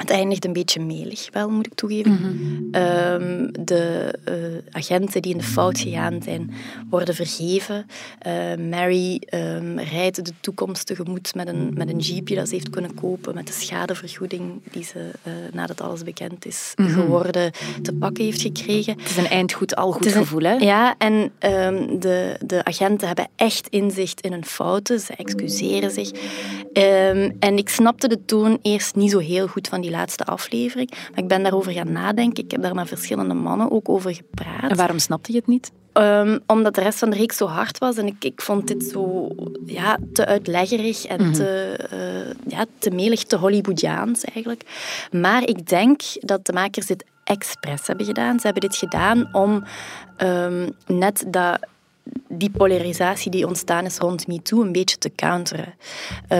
het 0.00 0.10
eindigt 0.10 0.44
een 0.44 0.52
beetje 0.52 0.80
melig, 0.80 1.28
wel 1.32 1.50
moet 1.50 1.66
ik 1.66 1.74
toegeven. 1.74 2.10
Mm 2.10 2.18
-hmm. 2.18 2.82
um, 3.22 3.50
de 3.64 4.14
uh, 4.28 4.34
agenten 4.70 5.22
die 5.22 5.32
in 5.32 5.38
de 5.38 5.44
fout 5.44 5.78
gegaan 5.78 6.22
zijn, 6.22 6.50
worden 6.90 7.14
vergeven. 7.14 7.86
Uh, 8.26 8.68
Mary 8.70 9.22
um, 9.34 9.78
rijdt 9.78 10.24
de 10.24 10.32
toekomst 10.40 10.86
tegemoet 10.86 11.34
met 11.34 11.48
een, 11.48 11.70
met 11.74 11.88
een 11.88 11.98
jeepje 11.98 12.34
dat 12.34 12.48
ze 12.48 12.54
heeft 12.54 12.70
kunnen 12.70 12.94
kopen, 12.94 13.34
met 13.34 13.46
de 13.46 13.52
schadevergoeding 13.52 14.62
die 14.70 14.84
ze, 14.84 15.10
uh, 15.26 15.32
nadat 15.52 15.80
alles 15.80 16.02
bekend 16.02 16.46
is 16.46 16.72
mm 16.76 16.86
-hmm. 16.86 16.94
geworden, 16.94 17.52
te 17.82 17.92
pakken 17.92 18.24
heeft 18.24 18.42
gekregen. 18.42 18.98
Het 18.98 19.10
is 19.10 19.16
een 19.16 19.26
eindgoed, 19.26 19.76
al 19.76 19.92
goed 19.92 20.12
gevoel, 20.12 20.42
hè? 20.42 20.52
Ja, 20.52 20.94
en 20.98 21.12
um, 21.40 22.00
de, 22.00 22.36
de 22.44 22.64
agenten 22.64 23.06
hebben 23.06 23.28
echt 23.36 23.68
inzicht 23.68 24.20
in 24.20 24.32
hun 24.32 24.44
fouten. 24.44 25.00
Ze 25.00 25.14
excuseren 25.14 25.90
zich. 25.90 26.10
en 27.38 27.56
ik 27.56 27.68
snapte 27.68 28.08
de 28.08 28.24
toon 28.24 28.58
eerst 28.62 28.94
niet 28.94 29.10
zo 29.10 29.18
heel 29.18 29.46
goed 29.46 29.68
van 29.68 29.80
die 29.80 29.89
laatste 29.90 30.24
aflevering. 30.24 30.90
Maar 30.90 31.18
ik 31.18 31.28
ben 31.28 31.42
daarover 31.42 31.72
gaan 31.72 31.92
nadenken. 31.92 32.44
Ik 32.44 32.50
heb 32.50 32.62
daar 32.62 32.74
met 32.74 32.88
verschillende 32.88 33.34
mannen 33.34 33.70
ook 33.70 33.88
over 33.88 34.14
gepraat. 34.14 34.70
En 34.70 34.76
waarom 34.76 34.98
snapte 34.98 35.32
je 35.32 35.38
het 35.38 35.46
niet? 35.46 35.70
Um, 35.94 36.40
omdat 36.46 36.74
de 36.74 36.80
rest 36.80 36.98
van 36.98 37.10
de 37.10 37.16
reeks 37.16 37.36
zo 37.36 37.46
hard 37.46 37.78
was 37.78 37.96
en 37.96 38.06
ik, 38.06 38.24
ik 38.24 38.42
vond 38.42 38.66
dit 38.66 38.84
zo 38.84 39.28
ja, 39.66 39.98
te 40.12 40.26
uitleggerig 40.26 41.04
en 41.04 41.18
mm 41.18 41.24
-hmm. 41.24 41.32
te, 41.32 41.78
uh, 41.92 42.52
ja, 42.52 42.64
te 42.78 42.90
melig, 42.90 43.24
te 43.24 43.36
Hollywoodiaans 43.36 44.24
eigenlijk. 44.24 44.62
Maar 45.10 45.48
ik 45.48 45.68
denk 45.68 46.02
dat 46.20 46.46
de 46.46 46.52
makers 46.52 46.86
dit 46.86 47.04
expres 47.24 47.86
hebben 47.86 48.06
gedaan. 48.06 48.40
Ze 48.40 48.44
hebben 48.44 48.68
dit 48.68 48.76
gedaan 48.76 49.28
om 49.32 49.64
um, 50.18 50.70
net 50.86 51.24
dat 51.26 51.66
die 52.28 52.50
polarisatie 52.50 53.30
die 53.30 53.46
ontstaan 53.46 53.84
is 53.84 53.98
rond 53.98 54.26
MeToo 54.26 54.62
een 54.62 54.72
beetje 54.72 54.98
te 54.98 55.12
counteren. 55.14 55.74
Uh, 56.28 56.38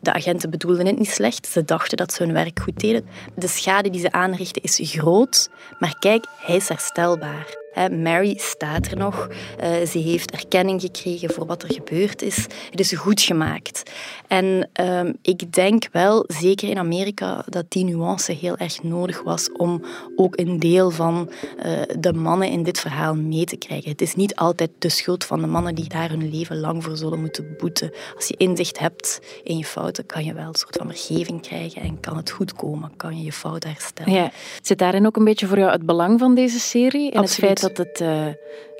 de 0.00 0.12
agenten 0.12 0.50
bedoelden 0.50 0.86
het 0.86 0.98
niet 0.98 1.10
slecht. 1.10 1.46
Ze 1.46 1.64
dachten 1.64 1.96
dat 1.96 2.12
ze 2.12 2.22
hun 2.22 2.32
werk 2.32 2.60
goed 2.60 2.80
deden. 2.80 3.06
De 3.34 3.48
schade 3.48 3.90
die 3.90 4.00
ze 4.00 4.12
aanrichten 4.12 4.62
is 4.62 4.80
groot, 4.82 5.50
maar 5.78 5.96
kijk, 5.98 6.26
hij 6.38 6.56
is 6.56 6.68
herstelbaar. 6.68 7.59
Mary 8.02 8.34
staat 8.36 8.86
er 8.86 8.96
nog. 8.96 9.28
Uh, 9.60 9.86
ze 9.86 9.98
heeft 9.98 10.30
erkenning 10.30 10.80
gekregen 10.80 11.30
voor 11.30 11.46
wat 11.46 11.62
er 11.62 11.72
gebeurd 11.72 12.22
is. 12.22 12.46
Het 12.70 12.80
is 12.80 12.92
goed 12.92 13.20
gemaakt. 13.20 13.82
En 14.26 14.68
uh, 14.80 15.00
ik 15.22 15.52
denk 15.52 15.88
wel, 15.92 16.24
zeker 16.26 16.68
in 16.68 16.78
Amerika, 16.78 17.44
dat 17.48 17.64
die 17.68 17.84
nuance 17.84 18.32
heel 18.32 18.56
erg 18.56 18.82
nodig 18.82 19.22
was 19.22 19.52
om 19.52 19.84
ook 20.16 20.38
een 20.38 20.58
deel 20.58 20.90
van 20.90 21.30
uh, 21.66 21.72
de 21.98 22.12
mannen 22.12 22.48
in 22.48 22.62
dit 22.62 22.80
verhaal 22.80 23.14
mee 23.14 23.44
te 23.44 23.56
krijgen. 23.56 23.90
Het 23.90 24.00
is 24.00 24.14
niet 24.14 24.36
altijd 24.36 24.70
de 24.78 24.88
schuld 24.88 25.24
van 25.24 25.40
de 25.40 25.46
mannen 25.46 25.74
die 25.74 25.88
daar 25.88 26.08
hun 26.08 26.30
leven 26.30 26.60
lang 26.60 26.84
voor 26.84 26.96
zullen 26.96 27.20
moeten 27.20 27.54
boeten. 27.58 27.92
Als 28.16 28.28
je 28.28 28.34
inzicht 28.36 28.78
hebt 28.78 29.20
in 29.42 29.56
je 29.56 29.64
fouten, 29.64 30.06
kan 30.06 30.24
je 30.24 30.34
wel 30.34 30.48
een 30.48 30.54
soort 30.54 30.76
van 30.76 30.86
vergeving 30.86 31.42
krijgen 31.42 31.82
en 31.82 32.00
kan 32.00 32.16
het 32.16 32.30
goed 32.30 32.52
komen, 32.52 32.92
kan 32.96 33.16
je 33.16 33.24
je 33.24 33.32
fouten 33.32 33.70
herstellen. 33.70 34.12
Ja. 34.12 34.30
Zit 34.62 34.78
daarin 34.78 35.06
ook 35.06 35.16
een 35.16 35.24
beetje 35.24 35.46
voor 35.46 35.58
jou 35.58 35.70
het 35.70 35.86
belang 35.86 36.18
van 36.18 36.34
deze 36.34 36.60
serie? 36.60 37.10
En 37.10 37.22
het 37.22 37.34
feit 37.34 37.59
dat 37.60 37.76
het 37.76 38.00
uh, 38.00 38.26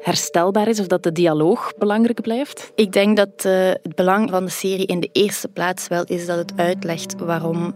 herstelbaar 0.00 0.68
is 0.68 0.80
of 0.80 0.86
dat 0.86 1.02
de 1.02 1.12
dialoog 1.12 1.72
belangrijk 1.78 2.20
blijft? 2.20 2.72
Ik 2.74 2.92
denk 2.92 3.16
dat 3.16 3.44
uh, 3.46 3.52
het 3.68 3.94
belang 3.94 4.30
van 4.30 4.44
de 4.44 4.50
serie 4.50 4.86
in 4.86 5.00
de 5.00 5.08
eerste 5.12 5.48
plaats 5.48 5.88
wel 5.88 6.04
is 6.04 6.26
dat 6.26 6.36
het 6.36 6.52
uitlegt 6.56 7.14
waarom, 7.18 7.74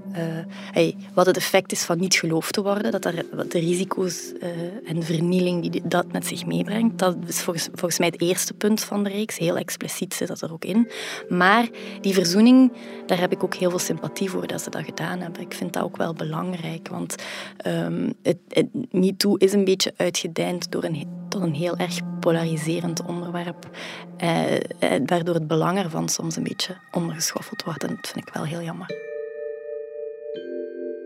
hey, 0.72 0.96
wat 1.14 1.26
het 1.26 1.36
effect 1.36 1.72
is 1.72 1.82
van 1.82 1.98
niet 1.98 2.14
geloofd 2.14 2.52
te 2.52 2.62
worden, 2.62 2.92
dat 2.92 3.04
er, 3.04 3.14
de 3.48 3.58
risico's 3.58 4.32
en 4.84 4.94
de 4.94 5.02
vernieling 5.02 5.70
die 5.70 5.82
dat 5.84 6.12
met 6.12 6.26
zich 6.26 6.46
meebrengt. 6.46 6.98
Dat 6.98 7.16
is 7.26 7.40
volgens, 7.40 7.68
volgens 7.72 7.98
mij 7.98 8.08
het 8.08 8.20
eerste 8.20 8.54
punt 8.54 8.80
van 8.80 9.04
de 9.04 9.10
reeks. 9.10 9.38
Heel 9.38 9.56
expliciet 9.56 10.14
zit 10.14 10.28
dat 10.28 10.40
er 10.40 10.52
ook 10.52 10.64
in. 10.64 10.90
Maar 11.28 11.68
die 12.00 12.14
verzoening, 12.14 12.72
daar 13.06 13.20
heb 13.20 13.32
ik 13.32 13.44
ook 13.44 13.54
heel 13.54 13.70
veel 13.70 13.78
sympathie 13.78 14.30
voor 14.30 14.46
dat 14.46 14.62
ze 14.62 14.70
dat 14.70 14.84
gedaan 14.84 15.20
hebben. 15.20 15.42
Ik 15.42 15.54
vind 15.54 15.72
dat 15.72 15.82
ook 15.82 15.96
wel 15.96 16.12
belangrijk, 16.14 16.88
want 16.88 17.14
um, 17.66 18.12
het, 18.22 18.38
het 18.48 18.66
MeToo 18.90 19.34
is 19.34 19.52
een 19.52 19.64
beetje 19.64 19.92
uitgedijnd 19.96 20.70
door 20.70 20.84
een, 20.84 21.06
tot 21.34 21.42
een 21.42 21.54
heel 21.54 21.76
erg 21.76 21.98
polariserend 22.20 23.04
onderwerp, 23.04 23.70
eh, 24.16 24.54
eh, 24.54 24.60
waardoor 25.06 25.34
het 25.34 25.46
belang 25.46 25.78
ervan 25.78 26.08
soms 26.08 26.36
een 26.36 26.42
beetje 26.42 26.76
ondergeschoffeld 26.92 27.62
wordt. 27.62 27.82
En 27.82 27.88
dat 27.88 28.08
vind 28.08 28.28
ik 28.28 28.34
wel 28.34 28.44
heel 28.44 28.62
jammer. 28.62 28.86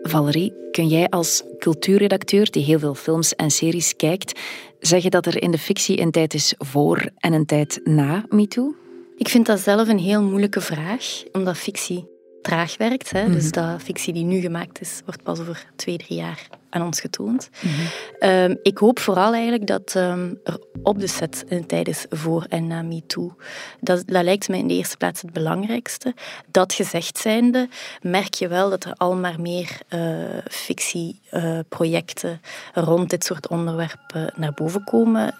Valerie, 0.03 0.53
kun 0.71 0.89
jij 0.89 1.09
als 1.09 1.43
cultuurredacteur 1.59 2.51
die 2.51 2.65
heel 2.65 2.79
veel 2.79 2.95
films 2.95 3.35
en 3.35 3.51
series 3.51 3.97
kijkt, 3.97 4.41
zeggen 4.81 5.11
dat 5.11 5.27
er 5.27 5.43
in 5.43 5.51
de 5.51 5.59
fictie 5.59 6.01
een 6.01 6.11
tijd 6.11 6.35
is 6.35 6.55
voor 6.59 7.11
en 7.17 7.33
een 7.33 7.47
tijd 7.47 7.81
na 7.85 8.25
MeToo? 8.29 8.75
Ik 9.17 9.29
vind 9.29 9.47
dat 9.47 9.61
zelf 9.61 9.89
een 9.89 9.99
heel 9.99 10.23
moeilijke 10.23 10.61
vraag, 10.61 11.23
omdat 11.33 11.57
fictie 11.57 12.09
traag 12.43 12.77
werkt. 12.77 13.11
Hè? 13.11 13.21
Mm 13.21 13.27
-hmm. 13.27 13.35
Dus 13.35 13.51
dat 13.51 13.83
fictie 13.83 14.13
die 14.13 14.25
nu 14.25 14.41
gemaakt 14.41 14.81
is, 14.81 15.01
wordt 15.05 15.23
pas 15.23 15.41
over 15.41 15.67
twee, 15.77 15.97
drie 15.97 16.19
jaar 16.19 16.49
aan 16.71 16.83
ons 16.83 17.01
getoond. 17.01 17.49
Mm 17.61 17.71
-hmm. 17.71 18.31
um, 18.31 18.59
ik 18.63 18.79
hoop 18.79 18.99
vooral 18.99 19.33
eigenlijk 19.33 19.67
dat 19.67 19.95
um, 19.97 20.41
er 20.45 20.59
op 20.83 20.99
de 21.01 21.07
set 21.07 21.45
een 21.49 21.67
tijd 21.67 21.89
is 21.89 22.07
voor 22.11 22.47
en 22.49 22.67
na 22.67 22.83
MeToo. 22.83 23.37
Dat, 23.81 24.03
dat 24.07 24.23
lijkt 24.23 24.49
mij 24.49 24.59
in 24.59 24.69
de 24.69 24.75
eerste 24.75 24.97
plaats 24.97 25.23
het 25.23 25.33
belangrijkste. 25.33 26.15
Dat 26.47 26.73
gezegd 26.73 27.19
zijnde 27.19 27.69
merk 28.03 28.35
je 28.35 28.49
wel 28.49 28.71
dat 28.71 28.85
er 28.85 28.95
al 28.97 29.15
maar 29.15 29.41
meer 29.41 29.79
uh, 29.89 30.01
fictieprojecten 30.45 32.41
uh, 32.75 32.85
rond 32.85 33.11
dit 33.11 33.25
soort 33.25 33.49
onderwerpen 33.49 34.33
naar 34.37 34.53
boven 34.55 34.85
komen. 34.85 35.35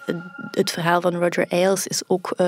Het 0.51 0.71
verhaal 0.71 1.01
van 1.01 1.15
Roger 1.15 1.45
Ailes 1.49 1.87
is 1.87 2.01
ook 2.07 2.33
uh, 2.37 2.47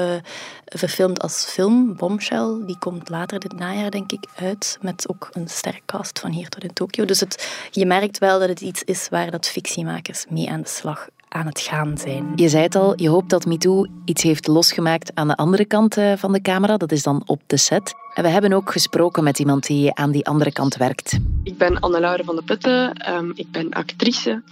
verfilmd 0.66 1.22
als 1.22 1.46
film, 1.46 1.96
Bombshell. 1.96 2.62
Die 2.66 2.78
komt 2.78 3.10
later 3.10 3.40
dit 3.40 3.60
najaar, 3.60 3.92
denk 3.92 4.12
ik, 4.12 4.26
uit. 4.36 4.78
Met 4.82 5.10
ook 5.10 5.30
een 5.32 5.48
sterk 5.48 5.82
cast 5.86 6.20
van 6.20 6.32
hier 6.32 6.50
tot 6.50 6.64
in 6.64 6.74
Tokio. 6.74 7.06
Dus 7.06 7.20
het, 7.20 7.68
je 7.72 7.86
merkt 7.86 8.18
wel 8.18 8.40
dat 8.40 8.50
het 8.50 8.62
is 8.86 9.10
waar 9.10 9.32
dat 9.32 9.48
fictiemakers 9.48 10.26
mee 10.30 10.50
aan 10.50 10.62
de 10.62 10.68
slag 10.68 11.08
aan 11.28 11.46
het 11.46 11.60
gaan 11.60 11.98
zijn. 11.98 12.32
Je 12.36 12.50
zei 12.50 12.64
het 12.64 12.76
al, 12.76 12.94
je 13.02 13.10
hoopt 13.10 13.30
dat 13.30 13.46
MeToo 13.46 13.86
iets 14.06 14.24
heeft 14.24 14.48
losgemaakt 14.48 15.12
aan 15.16 15.28
de 15.28 15.36
andere 15.36 15.66
kant 15.66 15.98
van 16.16 16.32
de 16.32 16.42
camera. 16.42 16.78
Dat 16.78 16.92
is 16.92 17.04
dan 17.04 17.24
op 17.26 17.42
de 17.48 17.58
set. 17.58 17.94
En 18.14 18.24
we 18.24 18.30
hebben 18.30 18.54
ook 18.54 18.72
gesproken 18.72 19.24
met 19.24 19.40
iemand 19.40 19.68
die 19.68 19.96
aan 19.96 20.12
die 20.12 20.26
andere 20.26 20.52
kant 20.52 20.76
werkt. 20.76 21.20
Ik 21.44 21.58
ben 21.58 21.80
Anne-Laure 21.80 22.24
van 22.24 22.36
de 22.36 22.44
Putten. 22.44 23.10
Um, 23.14 23.32
ik 23.36 23.52
ben 23.52 23.70
actrice. 23.70 24.44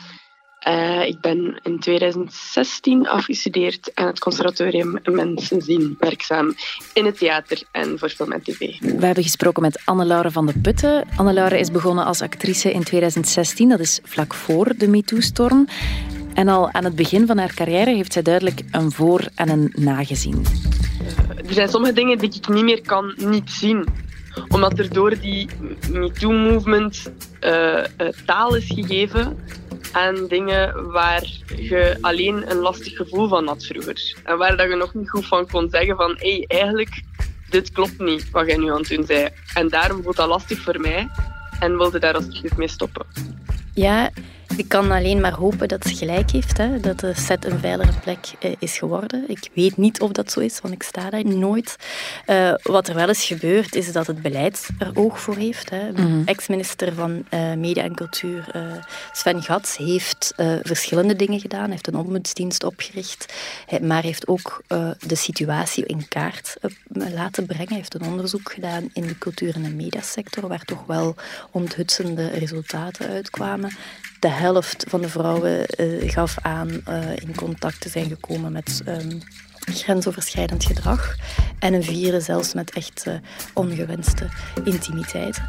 Uh, 0.67 1.05
ik 1.05 1.19
ben 1.21 1.59
in 1.63 1.79
2016 1.79 3.07
afgestudeerd 3.07 3.91
aan 3.93 4.07
het 4.07 4.19
conservatorium 4.19 4.99
Mensenzin, 5.03 5.95
werkzaam 5.99 6.55
in 6.93 7.05
het 7.05 7.17
theater 7.17 7.61
en 7.71 7.99
voor 7.99 8.09
film 8.09 8.31
en 8.31 8.41
tv. 8.43 8.79
We 8.79 9.05
hebben 9.05 9.23
gesproken 9.23 9.61
met 9.61 9.81
Anne-Laure 9.85 10.31
van 10.31 10.45
de 10.45 10.53
Putten. 10.61 11.07
Anne-Laure 11.15 11.59
is 11.59 11.71
begonnen 11.71 12.05
als 12.05 12.21
actrice 12.21 12.71
in 12.71 12.83
2016, 12.83 13.69
dat 13.69 13.79
is 13.79 13.99
vlak 14.03 14.33
voor 14.33 14.73
de 14.77 14.87
MeToo-storm. 14.87 15.67
En 16.33 16.47
al 16.47 16.71
aan 16.71 16.83
het 16.83 16.95
begin 16.95 17.27
van 17.27 17.37
haar 17.37 17.53
carrière 17.53 17.95
heeft 17.95 18.13
zij 18.13 18.21
duidelijk 18.21 18.61
een 18.71 18.91
voor- 18.91 19.27
en 19.35 19.49
een 19.49 19.73
nagezien. 19.73 20.45
Uh, 21.01 21.47
er 21.47 21.53
zijn 21.53 21.69
sommige 21.69 21.93
dingen 21.93 22.17
die 22.17 22.33
ik 22.33 22.47
niet 22.47 22.63
meer 22.63 22.81
kan 22.81 23.13
niet 23.17 23.49
zien. 23.49 23.85
Omdat 24.47 24.79
er 24.79 24.93
door 24.93 25.19
die 25.19 25.49
MeToo-movement 25.91 27.11
uh, 27.41 27.83
taal 28.25 28.55
is 28.55 28.65
gegeven 28.67 29.37
aan 29.91 30.27
dingen 30.27 30.91
waar 30.91 31.23
je 31.55 31.97
alleen 32.01 32.51
een 32.51 32.57
lastig 32.57 32.95
gevoel 32.95 33.27
van 33.27 33.47
had 33.47 33.65
vroeger. 33.65 34.15
En 34.23 34.37
waar 34.37 34.57
dat 34.57 34.69
je 34.69 34.75
nog 34.75 34.93
niet 34.93 35.09
goed 35.09 35.25
van 35.25 35.47
kon 35.47 35.69
zeggen 35.69 35.95
van 35.95 36.15
hé, 36.19 36.35
hey, 36.35 36.45
eigenlijk, 36.47 37.03
dit 37.49 37.71
klopt 37.71 37.99
niet 37.99 38.29
wat 38.29 38.47
jij 38.47 38.57
nu 38.57 38.71
aan 38.71 38.79
het 38.79 38.89
doen 38.89 39.05
zei. 39.05 39.29
En 39.53 39.69
daarom 39.69 40.03
voelt 40.03 40.15
dat 40.15 40.27
lastig 40.27 40.61
voor 40.61 40.79
mij 40.79 41.07
en 41.59 41.77
wilde 41.77 41.99
daar 41.99 42.15
alsjeblieft 42.15 42.57
mee 42.57 42.67
stoppen. 42.67 43.05
Ja, 43.73 44.11
ik 44.59 44.67
kan 44.67 44.91
alleen 44.91 45.21
maar 45.21 45.33
hopen 45.33 45.67
dat 45.67 45.87
ze 45.87 45.95
gelijk 45.95 46.31
heeft, 46.31 46.57
hè, 46.57 46.79
dat 46.79 46.99
de 46.99 47.13
set 47.15 47.45
een 47.45 47.59
veilige 47.59 47.99
plek 47.99 48.31
eh, 48.39 48.51
is 48.59 48.77
geworden. 48.77 49.23
Ik 49.27 49.49
weet 49.53 49.77
niet 49.77 50.01
of 50.01 50.11
dat 50.11 50.31
zo 50.31 50.39
is, 50.39 50.59
want 50.61 50.73
ik 50.73 50.83
sta 50.83 51.09
daar 51.09 51.25
nooit. 51.25 51.75
Uh, 52.27 52.53
wat 52.63 52.87
er 52.87 52.95
wel 52.95 53.09
is 53.09 53.25
gebeurd, 53.25 53.75
is 53.75 53.91
dat 53.91 54.07
het 54.07 54.21
beleid 54.21 54.69
er 54.79 54.91
oog 54.93 55.21
voor 55.21 55.35
heeft. 55.35 55.69
Hè. 55.69 55.91
Mm 55.91 56.21
Ex-minister 56.25 56.93
van 56.93 57.25
uh, 57.29 57.53
Media 57.53 57.83
en 57.83 57.95
Cultuur, 57.95 58.51
Sven 59.11 59.43
Gats, 59.43 59.77
heeft 59.77 60.33
verschillende 60.61 61.15
dingen 61.15 61.39
gedaan. 61.39 61.61
Hij 61.61 61.69
heeft 61.69 61.87
een 61.87 61.95
ombudsdienst 61.95 62.63
opgericht, 62.63 63.33
maar 63.81 64.03
heeft 64.03 64.27
ook 64.27 64.63
de 65.07 65.15
situatie 65.15 65.85
in 65.85 66.07
kaart 66.07 66.55
laten 66.87 67.45
brengen. 67.45 67.67
Hij 67.67 67.77
heeft 67.77 67.93
een 67.93 68.05
onderzoek 68.05 68.51
gedaan 68.51 68.89
in 68.93 69.07
de 69.07 69.17
cultuur- 69.17 69.55
en 69.55 69.63
de 69.63 69.69
mediasector, 69.69 70.47
waar 70.47 70.65
toch 70.65 70.85
wel 70.85 71.15
onthutsende 71.51 72.27
resultaten 72.27 73.09
uitkwamen 73.09 73.77
de 74.19 74.27
helft 74.51 74.85
van 74.87 75.01
de 75.01 75.09
vrouwen 75.09 75.65
uh, 75.77 76.11
gaf 76.11 76.37
aan 76.41 76.69
uh, 76.69 77.15
in 77.15 77.35
contact 77.35 77.81
te 77.81 77.89
zijn 77.89 78.07
gekomen 78.07 78.51
met 78.51 78.81
um, 78.87 79.21
grensoverschrijdend 79.59 80.63
gedrag. 80.63 81.15
En 81.59 81.73
een 81.73 81.83
vierde 81.83 82.19
zelfs 82.19 82.53
met 82.53 82.71
echt 82.71 83.05
uh, 83.07 83.13
ongewenste 83.53 84.27
intimiteit. 84.63 85.41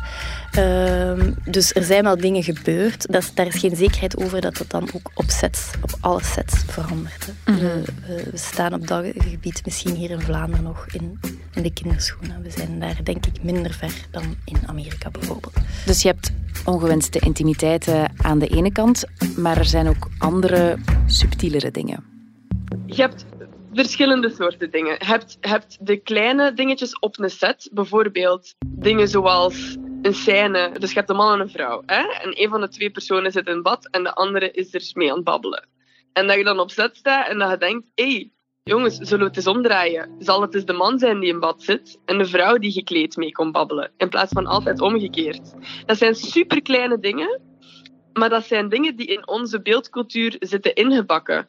Uh, 0.59 1.33
dus 1.45 1.75
er 1.75 1.85
zijn 1.85 2.04
wel 2.04 2.16
dingen 2.16 2.42
gebeurd. 2.42 3.12
Dat, 3.12 3.30
daar 3.35 3.47
is 3.47 3.61
geen 3.61 3.76
zekerheid 3.76 4.16
over 4.16 4.40
dat 4.40 4.57
dat 4.57 4.71
dan 4.71 4.90
ook 4.95 5.11
op 5.14 5.30
sets, 5.30 5.71
op 5.83 5.90
alle 6.00 6.23
sets 6.23 6.54
verandert. 6.66 7.26
Mm 7.47 7.54
-hmm. 7.54 7.85
we, 8.07 8.28
we, 8.30 8.38
staan 8.38 8.75
op 8.75 8.87
dat 8.87 9.04
gebied 9.16 9.64
misschien 9.64 9.95
hier 9.95 10.11
in 10.11 10.21
Vlaanderen 10.21 10.64
nog 10.64 10.87
in, 10.92 11.21
in 11.54 11.62
de 11.62 11.73
kinderschoenen. 11.73 12.42
We 12.42 12.50
zijn 12.50 12.80
daar 12.80 13.04
denk 13.04 13.26
ik 13.26 13.42
minder 13.42 13.73
ver 13.73 14.07
dan 14.11 14.37
in 14.45 14.57
Amerika 14.66 15.11
bijvoorbeeld. 15.11 15.54
Dus 15.87 16.02
je 16.02 16.09
hebt 16.09 16.33
ongewenste 16.64 17.19
intimiteiten 17.19 18.12
aan 18.16 18.38
de 18.38 18.47
ene 18.47 18.73
kant, 18.73 19.04
maar 19.37 19.57
er 19.57 19.64
zijn 19.64 19.88
ook 19.88 20.09
andere, 20.19 20.78
subtielere 21.07 21.71
dingen. 21.71 22.04
Je 22.87 23.02
hebt 23.02 23.26
verschillende 23.73 24.30
soorten 24.30 24.71
dingen. 24.71 24.97
Je 24.99 25.07
hebt, 25.07 25.38
hebt 25.40 25.87
de 25.87 25.97
kleine 25.97 26.52
dingetjes 26.52 26.99
op 26.99 27.19
een 27.19 27.30
set, 27.30 27.71
bijvoorbeeld 27.73 28.54
dingen 28.66 29.09
zoals 29.09 29.76
een 30.02 30.14
scène. 30.14 30.73
Dus 30.78 30.88
je 30.90 30.99
hebt 30.99 31.11
een 31.11 31.16
man 31.16 31.33
en 31.33 31.40
een 31.40 31.50
vrouw. 31.50 31.83
Hè? 31.87 32.02
En 32.23 32.42
een 32.42 32.49
van 32.49 32.61
de 32.61 32.69
twee 32.69 32.90
personen 32.90 33.33
zit 33.33 33.47
in 33.47 33.62
bad 33.62 33.88
en 33.90 34.02
de 34.02 34.14
andere 34.14 34.50
is 34.50 34.75
er 34.75 34.90
mee 34.95 35.11
aan 35.11 35.16
het 35.16 35.25
babbelen. 35.25 35.69
En 36.12 36.26
dat 36.26 36.37
je 36.37 36.45
dan 36.45 36.61
op 36.61 36.71
set 36.71 36.97
staat 36.97 37.28
en 37.28 37.38
dat 37.38 37.50
je 37.50 37.57
denkt: 37.57 37.87
hé, 37.95 38.11
hey, 38.11 38.30
jongens, 38.70 38.96
zullen 38.96 39.18
we 39.18 39.24
het 39.24 39.36
eens 39.36 39.46
omdraaien? 39.46 40.08
Zal 40.18 40.40
het 40.40 40.54
eens 40.54 40.64
de 40.64 40.72
man 40.72 40.98
zijn 40.98 41.20
die 41.20 41.32
in 41.32 41.40
bad 41.40 41.62
zit 41.62 41.98
en 42.04 42.18
de 42.18 42.24
vrouw 42.24 42.58
die 42.58 42.72
gekleed 42.72 43.16
mee 43.16 43.32
komt 43.32 43.52
babbelen? 43.52 43.90
In 43.96 44.08
plaats 44.08 44.32
van 44.32 44.46
altijd 44.46 44.80
omgekeerd. 44.80 45.54
Dat 45.86 45.98
zijn 45.98 46.14
superkleine 46.14 46.98
dingen, 46.98 47.40
maar 48.12 48.28
dat 48.28 48.44
zijn 48.44 48.68
dingen 48.68 48.96
die 48.96 49.06
in 49.06 49.28
onze 49.28 49.62
beeldcultuur 49.62 50.36
zitten 50.38 50.74
ingebakken. 50.74 51.48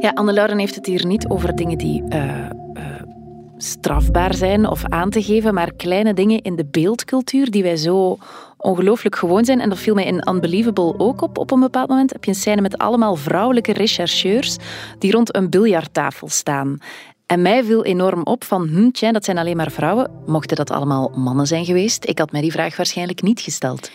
Ja, 0.00 0.10
Anne-Lauren 0.14 0.58
heeft 0.58 0.74
het 0.74 0.86
hier 0.86 1.06
niet 1.06 1.28
over 1.28 1.56
dingen 1.56 1.78
die 1.78 2.02
uh, 2.08 2.50
uh, 2.74 3.02
strafbaar 3.56 4.34
zijn 4.34 4.66
of 4.66 4.84
aan 4.84 5.10
te 5.10 5.22
geven, 5.22 5.54
maar 5.54 5.74
kleine 5.74 6.14
dingen 6.14 6.42
in 6.42 6.56
de 6.56 6.66
beeldcultuur 6.66 7.50
die 7.50 7.62
wij 7.62 7.76
zo 7.76 8.18
ongelooflijk 8.62 9.16
gewoon 9.16 9.44
zijn. 9.44 9.60
En 9.60 9.68
dat 9.68 9.78
viel 9.78 9.94
mij 9.94 10.04
in 10.04 10.28
Unbelievable 10.28 10.98
ook 10.98 11.22
op. 11.22 11.38
Op 11.38 11.50
een 11.50 11.60
bepaald 11.60 11.88
moment 11.88 12.12
heb 12.12 12.24
je 12.24 12.30
een 12.30 12.36
scène 12.36 12.60
met 12.60 12.78
allemaal 12.78 13.16
vrouwelijke 13.16 13.72
rechercheurs 13.72 14.56
die 14.98 15.12
rond 15.12 15.36
een 15.36 15.50
biljarttafel 15.50 16.28
staan. 16.28 16.78
En 17.26 17.42
mij 17.42 17.64
viel 17.64 17.84
enorm 17.84 18.22
op 18.24 18.44
van, 18.44 18.68
hm, 18.68 18.90
tja, 18.90 19.12
dat 19.12 19.24
zijn 19.24 19.38
alleen 19.38 19.56
maar 19.56 19.70
vrouwen. 19.70 20.10
Mochten 20.26 20.56
dat 20.56 20.70
allemaal 20.70 21.12
mannen 21.14 21.46
zijn 21.46 21.64
geweest? 21.64 22.08
Ik 22.08 22.18
had 22.18 22.32
mij 22.32 22.40
die 22.40 22.52
vraag 22.52 22.76
waarschijnlijk 22.76 23.22
niet 23.22 23.40
gesteld. 23.40 23.90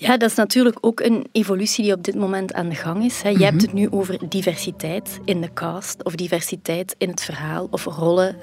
Ja, 0.00 0.16
dat 0.16 0.30
is 0.30 0.36
natuurlijk 0.36 0.76
ook 0.80 1.00
een 1.00 1.26
evolutie 1.32 1.84
die 1.84 1.92
op 1.92 2.04
dit 2.04 2.14
moment 2.14 2.52
aan 2.52 2.68
de 2.68 2.74
gang 2.74 3.04
is. 3.04 3.20
Je 3.20 3.44
hebt 3.44 3.62
het 3.62 3.72
nu 3.72 3.90
over 3.90 4.28
diversiteit 4.28 5.20
in 5.24 5.40
de 5.40 5.52
cast, 5.52 6.04
of 6.04 6.14
diversiteit 6.14 6.94
in 6.98 7.08
het 7.08 7.22
verhaal, 7.22 7.68
of 7.70 7.84
rollen, 7.84 8.36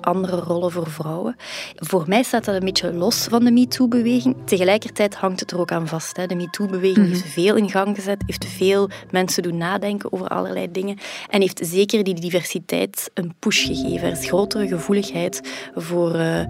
andere 0.00 0.36
rollen 0.36 0.70
voor 0.70 0.90
vrouwen. 0.90 1.36
Voor 1.76 2.04
mij 2.06 2.22
staat 2.22 2.44
dat 2.44 2.54
een 2.54 2.64
beetje 2.64 2.92
los 2.92 3.26
van 3.30 3.44
de 3.44 3.50
MeToo-beweging. 3.50 4.36
Tegelijkertijd 4.44 5.14
hangt 5.14 5.40
het 5.40 5.50
er 5.50 5.60
ook 5.60 5.72
aan 5.72 5.88
vast. 5.88 6.28
De 6.28 6.34
MeToo-beweging 6.34 7.06
heeft 7.06 7.26
veel 7.26 7.56
in 7.56 7.70
gang 7.70 7.96
gezet, 7.96 8.22
heeft 8.26 8.46
veel 8.46 8.88
mensen 9.10 9.42
doen 9.42 9.56
nadenken 9.56 10.12
over 10.12 10.28
allerlei 10.28 10.70
dingen 10.70 10.98
en 11.30 11.40
heeft 11.40 11.60
zeker 11.62 12.04
die 12.04 12.14
diversiteit 12.14 13.10
een 13.14 13.34
push 13.38 13.66
gegeven. 13.66 14.06
Er 14.06 14.18
is 14.18 14.26
grotere 14.26 14.68
gevoeligheid 14.68 15.40
voor 15.74 16.14
uh, 16.14 16.40
uh, 16.40 16.46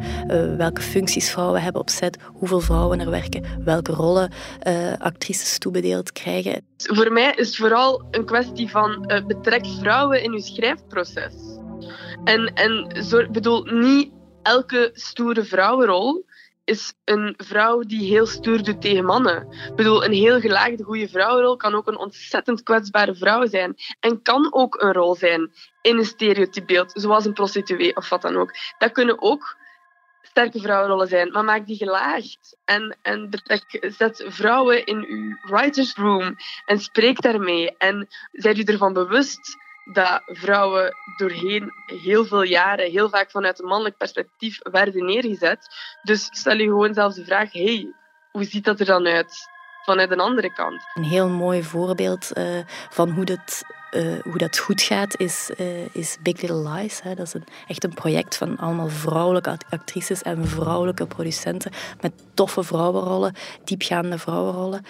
welke 0.57 0.81
functies 0.81 1.31
vrouwen 1.31 1.62
hebben 1.62 1.81
op 1.81 1.90
set, 1.90 2.18
hoeveel 2.25 2.61
vrouwen 2.61 3.01
er 3.01 3.11
werken, 3.11 3.44
welke 3.64 3.92
rollen 3.92 4.31
uh, 4.67 4.93
actrices 4.99 5.59
toebedeeld 5.59 6.13
krijgen. 6.13 6.67
Voor 6.77 7.13
mij 7.13 7.33
is 7.37 7.47
het 7.47 7.57
vooral 7.57 8.05
een 8.11 8.25
kwestie 8.25 8.71
van 8.71 9.05
uh, 9.07 9.27
betrek 9.27 9.67
vrouwen 9.67 10.23
in 10.23 10.33
uw 10.33 10.41
schrijfproces. 10.41 11.35
En, 12.25 12.55
en 12.55 12.93
bedoel, 13.33 13.65
niet 13.65 14.13
elke 14.43 14.91
stoere 14.93 15.45
vrouwenrol 15.45 16.25
is 16.65 16.95
een 17.05 17.35
vrouw 17.37 17.83
die 17.83 18.11
heel 18.11 18.27
stoer 18.27 18.63
doet 18.63 18.81
tegen 18.81 19.05
mannen. 19.05 19.47
Ik 19.69 19.75
bedoel, 19.77 20.05
een 20.05 20.13
heel 20.13 20.41
gelaagde 20.41 20.83
goede 20.85 21.09
vrouwenrol 21.09 21.57
kan 21.57 21.75
ook 21.75 21.87
een 21.87 21.99
ontzettend 21.99 22.63
kwetsbare 22.63 23.15
vrouw 23.15 23.47
zijn. 23.47 23.75
En 24.01 24.23
kan 24.23 24.53
ook 24.53 24.83
een 24.83 24.93
rol 24.93 25.15
zijn 25.15 25.51
in 25.83 25.99
een 25.99 26.05
stereotypebeeld, 26.05 26.93
zoals 26.95 27.25
een 27.25 27.33
prostituee 27.33 27.97
of 27.97 28.09
wat 28.09 28.23
dan 28.23 28.37
ook. 28.37 28.51
Dat 28.79 28.93
kunnen 28.93 29.23
ook 29.23 29.57
sterke 30.31 30.61
vrouwenrollen 30.61 31.09
zijn, 31.09 31.31
maar 31.31 31.45
maak 31.45 31.66
die 31.66 31.77
gelaagd. 31.77 32.57
En, 32.64 32.99
en 33.03 33.29
zet 33.81 34.25
vrouwen 34.27 34.87
in 34.87 35.05
uw 35.09 35.37
writer's 35.43 35.95
room 35.95 36.37
en 36.66 36.79
spreek 36.79 37.21
daarmee. 37.21 37.77
En 37.77 38.09
zijt 38.33 38.59
u 38.59 38.62
ervan 38.62 38.93
bewust 38.93 39.57
dat 39.93 40.23
vrouwen 40.25 40.95
doorheen 41.16 41.73
heel 41.87 42.25
veel 42.25 42.43
jaren 42.43 42.90
heel 42.90 43.09
vaak 43.09 43.31
vanuit 43.31 43.61
een 43.61 43.69
mannelijk 43.69 43.97
perspectief 43.97 44.59
werden 44.62 45.05
neergezet. 45.05 45.66
Dus 46.03 46.29
stel 46.31 46.57
je 46.57 46.64
gewoon 46.64 46.95
zelfs 46.95 47.16
de 47.16 47.25
vraag, 47.25 47.53
hey, 47.53 47.95
hoe 48.33 48.45
ziet 48.45 48.64
dat 48.64 48.81
er 48.81 48.87
dan 48.87 49.07
uit 49.07 49.49
vanuit 49.85 50.11
een 50.11 50.21
andere 50.21 50.53
kant? 50.53 50.83
Een 50.95 51.05
heel 51.05 51.29
mooi 51.29 51.62
voorbeeld 51.62 52.31
uh, 52.38 52.61
van 52.90 53.11
hoe 53.11 53.25
dat 53.25 53.62
uh, 53.96 54.03
hoe 54.22 54.38
dat 54.38 54.59
goed 54.59 54.83
gaat, 54.83 55.20
is, 55.20 55.50
uh, 55.61 55.66
is 55.92 56.16
Big 56.22 56.40
Little 56.40 56.68
Lies. 56.70 57.00
Hè. 57.03 57.14
Dat 57.14 57.26
is 57.26 57.35
echt 57.68 57.85
een 57.85 57.94
project 57.94 58.37
van 58.37 58.57
allemaal 58.57 58.88
vrouwelijke 58.88 59.59
actrices 59.70 60.22
en 60.22 60.46
vrouwelijke 60.46 61.07
producenten 61.07 61.70
met 62.00 62.12
toffe 62.35 62.62
vrouwenrollen, 62.62 63.35
diepgaande 63.64 64.18
vrouwenrollen. 64.18 64.85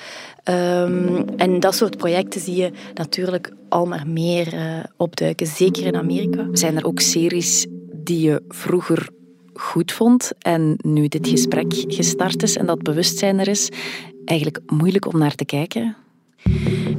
Um, 0.45 1.29
en 1.37 1.61
dat 1.61 1.75
soort 1.75 1.97
projecten 1.97 2.41
zie 2.41 2.57
je 2.57 2.73
natuurlijk 2.95 3.53
al 3.69 3.87
maar 3.87 4.07
meer 4.07 4.55
uh, 4.55 4.85
opduiken, 4.97 5.47
zeker 5.47 5.87
in 5.87 5.97
Amerika. 5.97 6.47
Zijn 6.53 6.77
er 6.77 6.85
ook 6.85 7.01
series 7.01 7.67
die 7.93 8.21
je 8.21 8.43
vroeger 8.49 9.09
goed 9.55 9.93
vond 9.93 10.33
en 10.39 10.75
nu 10.83 11.09
dit 11.09 11.29
gesprek 11.29 11.73
gestart 11.89 12.43
is 12.43 12.57
en 12.57 12.67
dat 12.67 12.83
bewustzijn 12.83 13.39
er 13.39 13.49
is, 13.49 13.69
eigenlijk 14.25 14.61
moeilijk 14.67 15.07
om 15.07 15.19
naar 15.19 15.35
te 15.35 15.45
kijken? 15.45 15.97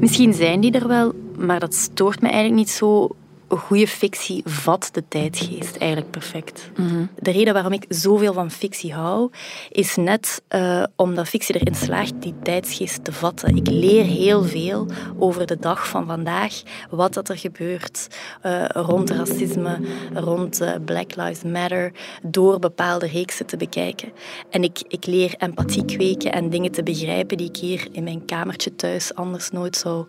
Misschien 0.02 0.34
zijn 0.34 0.60
die 0.60 0.72
er 0.72 0.88
wel, 0.88 1.14
maar 1.38 1.60
dat 1.60 1.74
stoort 1.74 2.22
me 2.22 2.28
eigenlijk 2.28 2.58
niet 2.58 2.70
zo 2.70 3.10
goede 3.58 3.88
fictie 3.88 4.42
vat 4.46 4.90
de 4.92 5.04
tijdgeest 5.08 5.76
eigenlijk 5.76 6.12
perfect. 6.12 6.70
Mhm. 6.78 7.06
De 7.20 7.32
reden 7.32 7.54
waarom 7.54 7.74
ik 7.74 7.86
zoveel 7.90 8.34
van 8.34 8.52
fictie 8.52 8.94
hou, 8.94 9.30
is 9.70 9.96
net 9.96 10.42
uh, 10.56 10.84
omdat 10.96 11.28
fictie 11.28 11.56
erin 11.56 11.76
slaagt 11.76 12.14
die 12.20 12.34
tijdsgeest 12.44 13.04
te 13.04 13.12
vatten. 13.12 13.56
Ik 13.56 13.68
leer 13.68 14.04
heel 14.04 14.44
veel 14.44 14.88
over 15.18 15.46
de 15.46 15.58
dag 15.60 15.88
van 15.88 16.06
vandaag, 16.06 16.62
wat 16.90 17.14
dat 17.14 17.30
er 17.30 17.38
gebeurt 17.38 18.08
uh, 18.46 18.66
rond 18.68 19.10
racisme, 19.10 19.80
rond 20.14 20.62
uh, 20.62 20.72
Black 20.86 21.16
Lives 21.16 21.44
Matter, 21.44 21.92
door 22.24 22.60
bepaalde 22.60 23.08
reeksen 23.08 23.46
te 23.46 23.58
bekijken. 23.58 24.12
En 24.50 24.64
ik, 24.64 24.82
ik 24.88 25.06
leer 25.06 25.34
empathie 25.38 25.86
kweken 25.86 26.32
en 26.32 26.50
dingen 26.50 26.72
te 26.72 26.84
begrijpen 26.84 27.38
die 27.38 27.48
ik 27.48 27.58
hier 27.58 27.88
in 27.92 28.04
mijn 28.04 28.26
kamertje 28.26 28.76
thuis 28.76 29.16
anders 29.16 29.50
nooit 29.50 29.78
zou, 29.78 30.06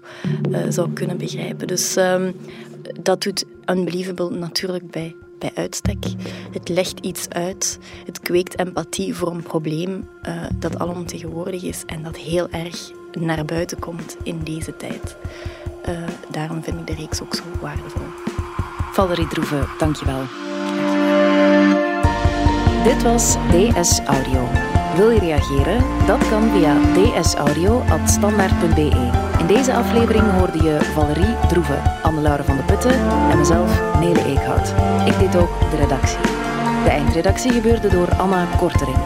zou 0.69 0.93
kunnen 0.93 1.17
begrijpen. 1.17 1.67
Dus 1.67 1.97
um, 1.97 2.35
dat 3.01 3.23
doet 3.23 3.45
Unbelievable 3.67 4.31
natuurlijk 4.31 4.91
bij, 4.91 5.17
bij 5.39 5.51
uitstek. 5.55 6.05
Het 6.53 6.69
legt 6.69 7.01
iets 7.01 7.29
uit. 7.29 7.79
Het 8.07 8.21
kweekt 8.21 8.59
empathie 8.59 9.15
voor 9.15 9.31
een 9.31 9.43
probleem 9.43 10.09
uh, 10.23 10.45
dat 10.55 10.79
alomtegenwoordig 10.79 11.63
is 11.63 11.83
en 11.87 12.03
dat 12.03 12.17
heel 12.17 12.49
erg 12.49 12.91
naar 13.13 13.45
buiten 13.45 13.79
komt 13.79 14.17
in 14.23 14.41
deze 14.45 14.77
tijd. 14.77 15.17
Uh, 15.89 15.99
daarom 16.31 16.63
vind 16.63 16.81
ik 16.81 16.87
de 16.87 16.95
reeks 16.95 17.23
ook 17.23 17.35
zo 17.35 17.43
waardevol. 17.61 18.07
Valerie 18.93 19.29
Droeve, 19.29 19.65
dankjewel. 19.79 20.23
Dit 22.85 23.03
was 23.03 23.37
DS 23.51 24.01
Audio. 24.01 24.72
Wil 24.97 25.11
je 25.11 25.19
reageren? 25.19 25.85
Dat 26.07 26.29
kan 26.29 26.51
via 26.51 26.77
dsaudio.standaard.be. 26.95 29.11
In 29.39 29.47
deze 29.47 29.75
aflevering 29.75 30.25
hoorde 30.39 30.63
je 30.63 30.79
Valerie 30.81 31.37
Droeve, 31.49 31.79
Anne-Laure 32.03 32.45
van 32.45 32.57
de 32.57 32.63
Putten 32.63 32.93
en 33.31 33.39
mezelf, 33.39 33.81
Nele 34.01 34.25
Eekhout. 34.25 34.75
Ik 35.07 35.19
deed 35.19 35.37
ook 35.37 35.71
de 35.71 35.77
redactie. 35.77 36.19
De 36.85 36.91
eindredactie 36.91 37.53
gebeurde 37.53 37.89
door 37.89 38.09
Anna 38.17 38.47
Korterink. 38.57 38.97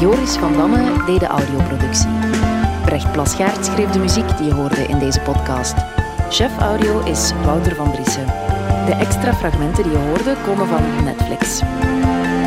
Joris 0.00 0.36
van 0.36 0.52
Damme 0.52 1.04
deed 1.06 1.20
de 1.20 1.26
audioproductie. 1.26 2.08
Brecht 2.84 3.12
Plasgaard 3.12 3.66
schreef 3.66 3.90
de 3.90 3.98
muziek 3.98 4.36
die 4.36 4.46
je 4.46 4.54
hoorde 4.54 4.86
in 4.86 4.98
deze 4.98 5.20
podcast. 5.20 5.74
Chef 6.30 6.58
audio 6.58 7.00
is 7.04 7.32
Wouter 7.44 7.74
van 7.74 7.92
Driessen. 7.92 8.26
De 8.86 8.94
extra 8.98 9.34
fragmenten 9.34 9.82
die 9.82 9.92
je 9.92 9.98
hoorde 9.98 10.34
komen 10.44 10.66
van 10.66 11.04
Netflix. 11.04 11.62